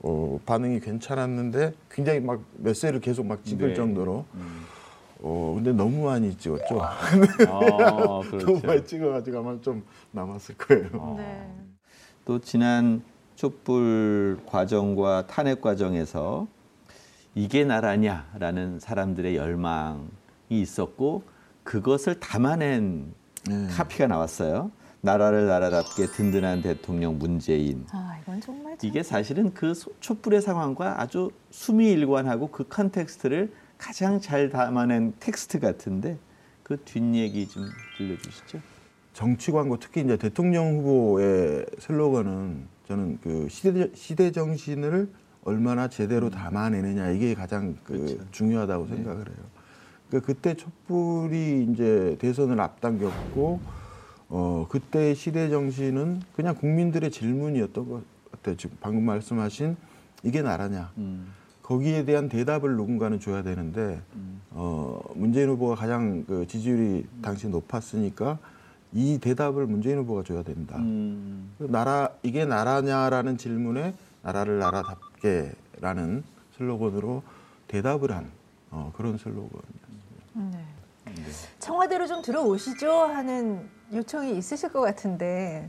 어, 0.00 0.38
반응이 0.44 0.80
괜찮았는데 0.80 1.72
굉장히 1.90 2.20
막 2.20 2.40
메시지를 2.58 3.00
계속 3.00 3.24
막 3.26 3.44
찍을 3.44 3.68
네. 3.68 3.74
정도로 3.74 4.24
음. 4.34 4.64
어 5.22 5.52
근데 5.54 5.72
너무 5.72 6.04
많이 6.06 6.36
찍었죠. 6.36 6.82
아, 6.82 6.98
너무 7.46 8.20
그렇죠. 8.28 8.66
많이 8.66 8.84
찍어가지고 8.84 9.38
아마 9.38 9.56
좀 9.62 9.82
남았을 10.10 10.56
거예요. 10.58 10.88
어. 10.94 11.14
네. 11.16 11.48
또 12.26 12.38
지난 12.40 13.02
촛불 13.54 14.38
과정과 14.46 15.26
탄핵 15.26 15.60
과정에서 15.60 16.46
이게 17.34 17.62
나라냐라는 17.66 18.80
사람들의 18.80 19.36
열망이 19.36 20.06
있었고 20.48 21.24
그것을 21.62 22.20
담아낸 22.20 23.12
네. 23.46 23.66
카피가 23.68 24.06
나왔어요. 24.06 24.70
나라를 25.02 25.46
나라답게 25.46 26.06
든든한 26.06 26.62
대통령 26.62 27.18
문재인. 27.18 27.84
아, 27.92 28.16
이건 28.22 28.40
정말 28.40 28.78
참- 28.78 28.88
이게 28.88 29.02
사실은 29.02 29.52
그 29.52 29.74
소- 29.74 29.92
촛불의 30.00 30.40
상황과 30.40 31.02
아주 31.02 31.30
수미 31.50 31.90
일관하고 31.90 32.46
그 32.50 32.66
context를 32.66 33.52
가장 33.76 34.20
잘 34.22 34.48
담아낸 34.48 35.12
텍스트 35.20 35.60
같은데 35.60 36.16
그 36.62 36.78
뒷얘기 36.82 37.46
좀 37.48 37.64
들려주시죠. 37.98 38.58
정치 39.12 39.52
광고 39.52 39.78
특히 39.78 40.00
이제 40.00 40.16
대통령 40.16 40.78
후보의 40.78 41.66
슬로건은 41.78 42.72
저는 42.88 43.18
그 43.22 43.48
시대 43.48 43.90
시대 43.94 44.30
정신을 44.30 45.08
얼마나 45.44 45.88
제대로 45.88 46.30
담아내느냐 46.30 47.10
이게 47.10 47.34
가장 47.34 47.76
그 47.84 47.98
그렇죠. 47.98 48.30
중요하다고 48.30 48.86
생각을 48.86 49.28
해요. 49.28 49.36
그 50.10 50.20
그때 50.20 50.54
촛불이 50.54 51.68
이제 51.70 52.16
대선을 52.20 52.60
앞당겼고 52.60 53.60
어 54.28 54.66
그때 54.70 55.14
시대 55.14 55.48
정신은 55.48 56.22
그냥 56.34 56.54
국민들의 56.54 57.10
질문이었던 57.10 57.88
것 57.88 58.02
같아요. 58.30 58.56
지금 58.56 58.76
방금 58.80 59.04
말씀하신 59.04 59.76
이게 60.22 60.40
나라냐 60.42 60.92
음, 60.96 61.32
거기에 61.62 62.04
대한 62.04 62.28
대답을 62.28 62.76
누군가는 62.76 63.20
줘야 63.20 63.42
되는데 63.42 64.00
음. 64.14 64.40
어, 64.50 65.00
문재인 65.14 65.48
후보가 65.50 65.74
가장 65.74 66.24
그 66.26 66.46
지지율이 66.46 67.06
당시 67.22 67.48
높았으니까 67.48 68.38
이 68.94 69.18
대답을 69.18 69.66
문재인 69.66 69.98
후보가 69.98 70.22
줘야 70.22 70.42
된다. 70.44 70.76
음, 70.76 71.52
그 71.58 71.64
나라 71.64 72.08
이게 72.22 72.44
나라냐라는 72.44 73.36
질문에 73.36 73.92
나라를 74.22 74.60
나라답게라는 74.60 76.22
슬로건으로 76.56 77.24
대답을 77.66 78.12
한 78.12 78.30
어, 78.70 78.92
그런 78.96 79.18
슬로건이었습니다. 79.18 79.64
네. 80.34 80.64
네. 81.06 81.22
청와대로 81.58 82.06
좀 82.06 82.22
들어오시죠 82.22 82.90
하는 82.90 83.68
요청이 83.92 84.38
있으실 84.38 84.72
것 84.72 84.80
같은데 84.80 85.68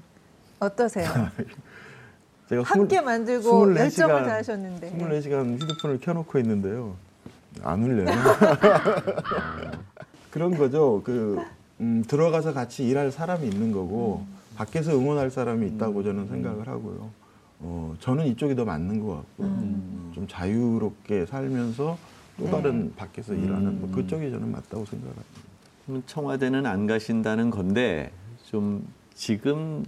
어떠세요? 0.60 1.10
제가 2.48 2.62
함께 2.62 3.02
만들고 3.02 3.72
24 3.72 3.82
열정을 3.82 3.90
시간, 3.90 4.24
다하셨는데 4.24 4.98
24시간 5.00 5.60
휴대폰을 5.60 6.00
켜놓고 6.00 6.38
있는데요. 6.40 6.96
안 7.64 7.82
울려요. 7.82 8.06
그런 10.30 10.56
거죠. 10.56 11.02
그 11.04 11.44
음, 11.82 12.04
들어가서 12.08 12.54
같이 12.54 12.88
일할 12.88 13.12
사람이 13.12 13.48
있는 13.48 13.72
거고 13.72 14.26
밖에서 14.56 14.98
응원할 14.98 15.30
사람이 15.30 15.68
있다고 15.68 16.04
저는 16.04 16.28
생각을 16.28 16.68
하고요. 16.68 17.10
어, 17.60 17.96
저는 18.00 18.28
이쪽이 18.28 18.56
더 18.56 18.66
맞는 18.66 19.00
것 19.00 19.16
같고 19.16 19.44
음. 19.44 20.12
좀 20.14 20.28
자유롭게 20.28 21.26
살면서 21.26 21.98
또 22.38 22.52
다른 22.52 22.94
밖에서 22.96 23.34
일하는 23.34 23.80
뭐 23.80 23.90
음. 23.90 23.92
그쪽이 23.94 24.30
저는 24.30 24.52
맞다고 24.52 24.86
생각합니다. 24.86 25.24
그럼 25.86 26.04
청와대는 26.06 26.66
안 26.66 26.88
가신다는 26.88 27.50
건데 27.50 28.12
좀 28.46 28.86
지금 29.14 29.86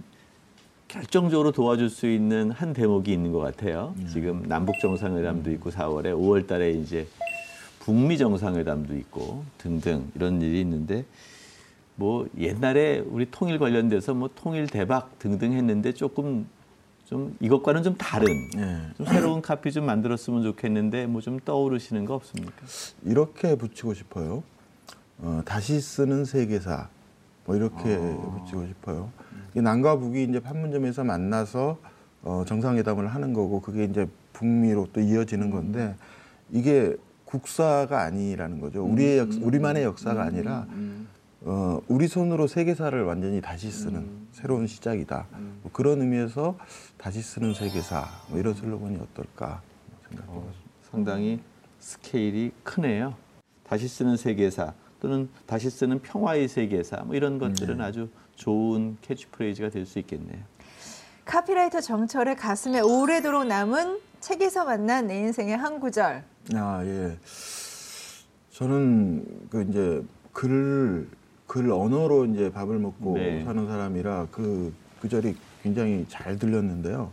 결정적으로 0.88 1.52
도와줄 1.52 1.90
수 1.90 2.06
있는 2.06 2.50
한 2.50 2.72
대목이 2.72 3.12
있는 3.12 3.32
것 3.32 3.40
같아요. 3.40 3.94
지금 4.10 4.42
남북 4.48 4.78
정상회담도 4.80 5.50
있고 5.52 5.70
4월에 5.70 6.14
5월달에 6.14 6.80
이제 6.80 7.06
북미 7.80 8.16
정상회담도 8.16 8.96
있고 8.96 9.44
등등 9.58 10.10
이런 10.14 10.40
일이 10.40 10.60
있는데 10.60 11.04
뭐 11.98 12.28
옛날에 12.38 13.00
우리 13.00 13.28
통일 13.28 13.58
관련돼서 13.58 14.14
뭐 14.14 14.30
통일 14.32 14.68
대박 14.68 15.18
등등 15.18 15.52
했는데 15.52 15.92
조금 15.92 16.46
좀 17.04 17.36
이것과는 17.40 17.82
좀 17.82 17.96
다른 17.96 18.28
예. 18.56 18.94
좀 18.96 19.06
새로운 19.06 19.42
카피 19.42 19.72
좀 19.72 19.84
만들었으면 19.84 20.44
좋겠는데 20.44 21.06
뭐 21.06 21.20
좀 21.20 21.40
떠오르시는 21.44 22.04
거 22.04 22.14
없습니까? 22.14 22.54
이렇게 23.02 23.56
붙이고 23.56 23.94
싶어요. 23.94 24.44
어, 25.18 25.42
다시 25.44 25.80
쓰는 25.80 26.24
세계사 26.24 26.88
뭐 27.46 27.56
이렇게 27.56 27.96
아. 27.96 28.38
붙이고 28.38 28.64
싶어요. 28.68 29.10
이 29.56 29.60
남과 29.60 29.96
북이 29.98 30.22
이제 30.22 30.38
판문점에서 30.38 31.02
만나서 31.02 31.78
어, 32.22 32.44
정상회담을 32.46 33.08
하는 33.08 33.32
거고 33.32 33.60
그게 33.60 33.82
이제 33.84 34.06
북미로 34.34 34.88
또 34.92 35.00
이어지는 35.00 35.50
건데 35.50 35.96
이게 36.52 36.94
국사가 37.24 38.02
아니라는 38.02 38.60
거죠. 38.60 38.84
우리의 38.84 39.18
역, 39.18 39.28
우리만의 39.42 39.82
역사가 39.82 40.22
아니라 40.22 40.66
어, 41.42 41.80
우리 41.88 42.08
손으로 42.08 42.46
세계사를 42.46 43.00
완전히 43.04 43.40
다시 43.40 43.70
쓰는 43.70 44.26
새로운 44.32 44.66
시작이다. 44.66 45.26
뭐 45.62 45.70
그런 45.72 46.00
의미에서 46.00 46.58
다시 46.96 47.22
쓰는 47.22 47.54
세계사 47.54 48.06
뭐 48.28 48.38
이런 48.38 48.54
슬로건이 48.54 48.96
어떨까 48.96 49.62
생각해봤습니다. 50.08 50.58
상당히 50.90 51.40
스케일이 51.78 52.50
크네요. 52.64 53.14
다시 53.62 53.86
쓰는 53.86 54.16
세계사 54.16 54.72
또는 55.00 55.28
다시 55.46 55.70
쓰는 55.70 56.00
평화의 56.00 56.48
세계사 56.48 57.04
뭐 57.04 57.14
이런 57.14 57.38
것들은 57.38 57.80
아주 57.80 58.08
좋은 58.34 58.96
캐치프레이즈가 59.02 59.68
될 59.70 59.86
수 59.86 59.98
있겠네요. 60.00 60.42
카피라이터 61.24 61.80
정철의 61.82 62.36
가슴에 62.36 62.80
오래도록 62.80 63.46
남은 63.46 64.00
책에서 64.20 64.64
만난 64.64 65.06
내 65.06 65.20
인생의 65.20 65.56
한 65.56 65.78
구절. 65.78 66.24
아, 66.54 66.82
예. 66.84 67.16
저는 68.50 69.24
그 69.50 69.62
이제 69.68 70.02
글, 70.32 71.08
글 71.48 71.72
언어로 71.72 72.26
이제 72.26 72.52
밥을 72.52 72.78
먹고 72.78 73.14
네. 73.14 73.42
사는 73.42 73.66
사람이라 73.66 74.28
그, 74.30 74.72
그 75.00 75.08
절이 75.08 75.34
굉장히 75.62 76.04
잘 76.08 76.38
들렸는데요. 76.38 77.10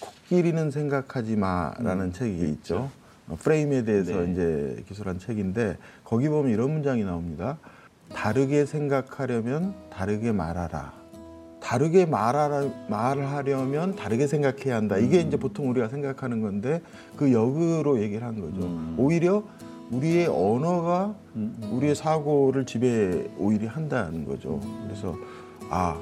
코끼리는 0.00 0.70
생각하지 0.70 1.36
마라는 1.36 2.12
책이 2.12 2.42
있죠. 2.50 2.90
어, 3.28 3.36
프레임에 3.38 3.84
대해서 3.84 4.18
음. 4.18 4.26
네. 4.26 4.32
이제 4.32 4.84
기술한 4.88 5.20
책인데 5.20 5.78
거기 6.04 6.28
보면 6.28 6.50
이런 6.50 6.72
문장이 6.72 7.04
나옵니다. 7.04 7.58
다르게 8.12 8.66
생각하려면 8.66 9.74
다르게 9.90 10.32
말하라. 10.32 10.92
다르게 11.60 12.04
말하라, 12.04 12.68
말하려면 12.88 13.94
다르게 13.94 14.26
생각해야 14.26 14.74
한다. 14.76 14.96
이게 14.96 15.20
이제 15.20 15.36
보통 15.36 15.70
우리가 15.70 15.88
생각하는 15.88 16.40
건데 16.40 16.82
그 17.16 17.32
역으로 17.32 18.00
얘기를 18.00 18.26
한 18.26 18.40
거죠. 18.40 18.66
음. 18.66 18.94
오히려 18.98 19.44
우리의 19.90 20.26
언어가 20.26 21.14
음. 21.36 21.56
우리의 21.72 21.94
사고를 21.94 22.66
지배 22.66 23.28
오히려 23.38 23.68
한다는 23.68 24.24
거죠. 24.24 24.60
그래서 24.84 25.16
아 25.70 25.98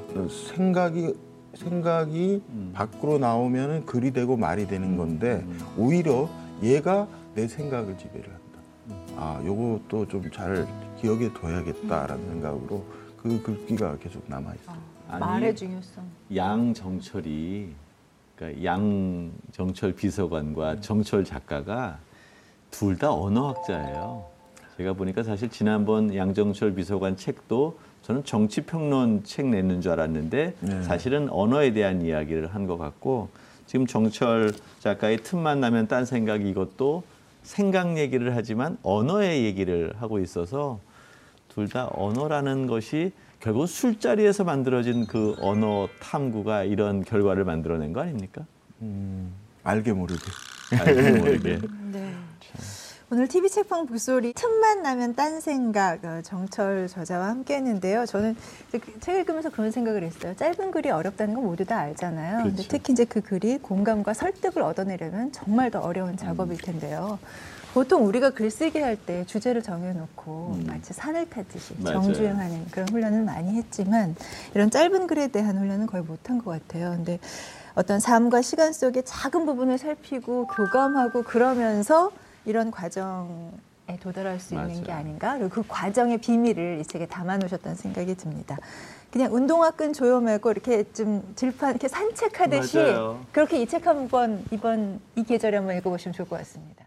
생각이 0.55 1.14
생각이 1.55 2.42
음. 2.51 2.70
밖으로 2.75 3.18
나오면은 3.18 3.87
글이 3.87 4.12
되고 4.12 4.37
말이 4.37 4.66
되는 4.66 4.96
건데 4.96 5.44
오히려 5.77 6.29
얘가 6.62 7.07
내 7.35 7.46
생각을 7.49 7.96
지배를 7.96 8.25
한다. 8.29 9.16
아, 9.16 9.42
요것도 9.44 10.09
좀 10.09 10.31
잘 10.33 10.66
기억에 11.01 11.33
둬야겠다라는 11.33 12.29
생각으로 12.31 12.85
그 13.22 13.42
글귀가 13.42 13.96
계속 13.99 14.22
남아 14.29 14.55
있어요. 14.55 14.77
아니, 15.09 15.20
말의 15.20 15.57
중요성. 15.57 16.05
양정철이 16.35 17.72
그러니까 18.37 18.64
양정철 18.64 19.92
비서관과 19.94 20.81
정철 20.81 21.25
작가가 21.25 21.99
둘 22.70 22.96
다 22.98 23.12
언어학자예요. 23.12 24.24
제가 24.76 24.92
보니까 24.92 25.22
사실 25.22 25.48
지난번 25.48 26.14
양정철 26.14 26.74
비서관 26.74 27.16
책도 27.16 27.79
저는 28.02 28.24
정치평론 28.24 29.24
책 29.24 29.46
내는 29.46 29.81
줄 29.81 29.92
알았는데 29.92 30.55
네. 30.61 30.83
사실은 30.83 31.29
언어에 31.31 31.72
대한 31.72 32.02
이야기를 32.02 32.55
한 32.55 32.66
것 32.66 32.76
같고 32.79 33.29
지금 33.66 33.87
정철 33.87 34.52
작가의 34.81 35.18
틈만 35.22 35.61
나면 35.61 35.88
딴 35.88 36.05
생각 36.05 36.42
이것도 36.44 37.02
생각 37.42 37.96
얘기를 37.98 38.37
하지만 38.37 38.76
언어의 38.83 39.44
얘기를 39.44 39.94
하고 39.98 40.18
있어서 40.20 40.79
둘 41.48 41.68
다 41.68 41.88
언어라는 41.92 42.66
것이 42.66 43.12
결국 43.40 43.66
술자리에서 43.66 44.44
만들어진 44.44 45.07
그 45.07 45.35
언어 45.40 45.88
탐구가 46.00 46.64
이런 46.64 47.02
결과를 47.02 47.44
만들어낸 47.44 47.92
거 47.94 48.00
아닙니까? 48.02 48.44
음, 48.83 49.33
알게 49.64 49.92
모르게. 49.94 50.20
모르게. 51.18 51.61
네. 51.92 52.12
오늘 53.09 53.29
TV 53.29 53.48
책방 53.48 53.87
북소리 53.87 54.33
틈만 54.33 54.83
나면 54.83 55.14
딴 55.14 55.40
생각 55.40 56.05
어, 56.05 56.22
정철 56.22 56.88
저자와 56.88 57.29
함께했는데요. 57.29 58.05
저는 58.05 58.35
그 58.72 58.81
책을 58.98 59.20
읽으면서 59.20 59.48
그런 59.48 59.70
생각을 59.70 60.02
했어요. 60.02 60.35
짧은 60.35 60.72
글이 60.72 60.90
어렵다는 60.90 61.35
건 61.35 61.44
모두 61.44 61.64
다 61.64 61.79
알잖아요. 61.79 62.38
근데 62.38 62.52
그렇죠. 62.55 62.68
특히 62.68 62.92
이제 62.92 63.05
그 63.05 63.20
글이 63.20 63.59
공감과 63.59 64.12
설득을 64.12 64.61
얻어내려면 64.61 65.31
정말 65.31 65.70
더 65.70 65.79
어려운 65.79 66.16
작업일 66.16 66.59
텐데요. 66.59 67.20
보통 67.76 68.06
우리가 68.06 68.30
글쓰기 68.30 68.78
할 68.78 68.96
때 68.96 69.26
주제를 69.26 69.60
정해놓고 69.62 70.60
마치 70.66 70.94
산을 70.94 71.28
타듯이 71.28 71.74
음. 71.74 71.84
맞아요. 71.84 72.00
정주행하는 72.00 72.64
그런 72.70 72.88
훈련을 72.88 73.22
많이 73.22 73.52
했지만 73.54 74.16
이런 74.54 74.70
짧은 74.70 75.06
글에 75.06 75.28
대한 75.28 75.58
훈련은 75.58 75.86
거의 75.86 76.02
못한 76.02 76.38
것 76.42 76.52
같아요. 76.52 76.92
근데 76.92 77.18
어떤 77.74 78.00
삶과 78.00 78.40
시간 78.40 78.72
속의 78.72 79.02
작은 79.04 79.44
부분을 79.44 79.76
살피고 79.76 80.46
교감하고 80.46 81.24
그러면서 81.24 82.10
이런 82.46 82.70
과정 82.70 83.52
에 83.88 83.98
도달할 83.98 84.40
수 84.40 84.54
있는 84.54 84.68
맞아요. 84.68 84.82
게 84.82 84.92
아닌가 84.92 85.36
그리고 85.36 85.50
그 85.50 85.62
과정의 85.68 86.16
비밀을 86.18 86.78
이 86.80 86.84
책에 86.86 87.04
담아놓으셨다는 87.06 87.76
생각이 87.76 88.14
듭니다. 88.16 88.56
그냥 89.12 89.34
운동화 89.34 89.70
끈 89.70 89.92
조여매고 89.92 90.50
이렇게 90.50 90.90
좀 90.94 91.22
들판 91.36 91.72
이렇게 91.72 91.88
산책하듯이 91.88 92.78
맞아요. 92.78 93.20
그렇게 93.32 93.60
이 93.60 93.66
책 93.66 93.86
한번 93.86 94.42
이번 94.50 94.98
이 95.14 95.22
계절에 95.24 95.58
한번 95.58 95.76
읽어보시면 95.76 96.14
좋을 96.14 96.26
것 96.26 96.38
같습니다. 96.38 96.86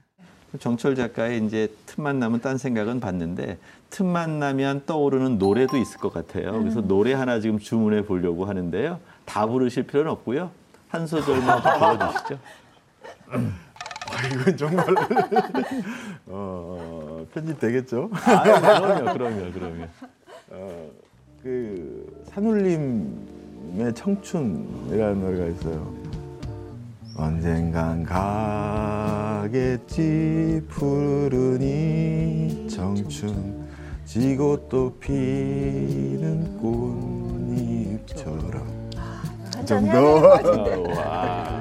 정철 0.57 0.95
작가의 0.95 1.45
이제 1.45 1.71
틈만 1.85 2.19
나면 2.19 2.41
딴 2.41 2.57
생각은 2.57 2.99
봤는데 2.99 3.57
틈만 3.91 4.39
나면 4.39 4.83
떠오르는 4.85 5.37
노래도 5.37 5.77
있을 5.77 5.99
것 5.99 6.11
같아요. 6.11 6.53
그래서 6.59 6.81
노래 6.81 7.13
하나 7.13 7.39
지금 7.39 7.59
주문해 7.59 8.05
보려고 8.05 8.45
하는데요. 8.45 8.99
다 9.25 9.45
부르실 9.45 9.83
필요는 9.83 10.11
없고요. 10.11 10.49
한 10.89 11.05
소절만 11.05 11.61
불러주시죠. 11.61 12.39
아, 14.11 14.27
이건 14.27 14.57
정말 14.57 14.85
어, 16.25 17.25
편집 17.31 17.59
되겠죠? 17.59 18.09
아, 18.11 18.43
그럼요, 18.79 19.13
그럼요, 19.13 19.51
그럼요. 19.51 19.85
어, 20.49 20.89
그 21.43 22.23
산울림의 22.31 23.93
청춘이라는 23.93 25.21
노래가 25.21 25.45
있어요. 25.45 25.93
언젠간 27.19 28.05
가겠지 29.43 30.61
푸른 30.69 31.61
이 31.61 32.65
청춘. 32.69 33.67
지고 34.05 34.69
또 34.69 34.97
피는 34.99 36.57
꽃잎처럼. 38.05 38.65
한잔 39.53 39.85
해야 39.85 40.41
정도. 40.41 41.58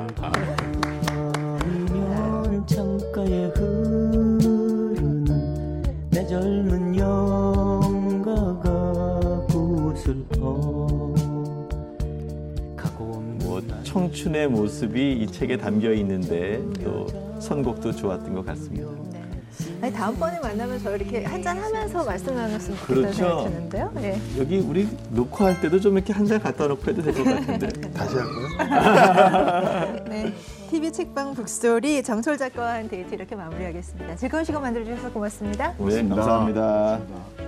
청춘의 14.18 14.48
모습이 14.48 15.12
이 15.12 15.26
책에 15.28 15.57
담겨 15.57 15.92
있는데 15.92 16.61
또 16.83 17.07
선곡도 17.40 17.92
좋았던 17.92 18.35
것 18.35 18.44
같습니다. 18.46 18.88
네. 19.12 19.22
아니 19.81 19.92
다음번에 19.92 20.40
만나면 20.40 20.81
저 20.83 20.96
이렇게 20.96 21.24
한잔 21.24 21.57
하면서 21.59 22.04
말씀 22.04 22.35
나눴으면 22.35 22.59
좋겠다는 22.61 23.02
그렇죠. 23.02 23.12
생각이 23.16 23.48
드는데요. 23.48 23.92
네. 23.94 24.20
여기 24.38 24.59
우리 24.59 24.88
녹화할 25.11 25.61
때도 25.61 25.78
좀 25.81 25.96
이렇게 25.96 26.12
한 26.12 26.26
잔 26.26 26.40
갖다 26.40 26.66
놓고 26.66 26.90
해도 26.90 27.00
될 27.02 27.14
것 27.14 27.24
같은데. 27.24 27.68
다시 27.94 28.16
할까요? 28.16 30.04
네. 30.09 30.33
TV 30.70 30.92
책방 30.92 31.35
북소리 31.35 32.02
정철 32.02 32.37
작가와 32.38 32.74
한 32.74 32.88
데이트 32.88 33.14
이렇게 33.14 33.37
마무리하겠습니다. 33.37 34.16
즐거운 34.16 34.44
시간 34.44 34.62
만들어주셔서 34.62 35.12
고맙습니다. 35.12 35.74
네, 35.78 36.09
감사합니다. 36.09 37.00
오늘 37.38 37.47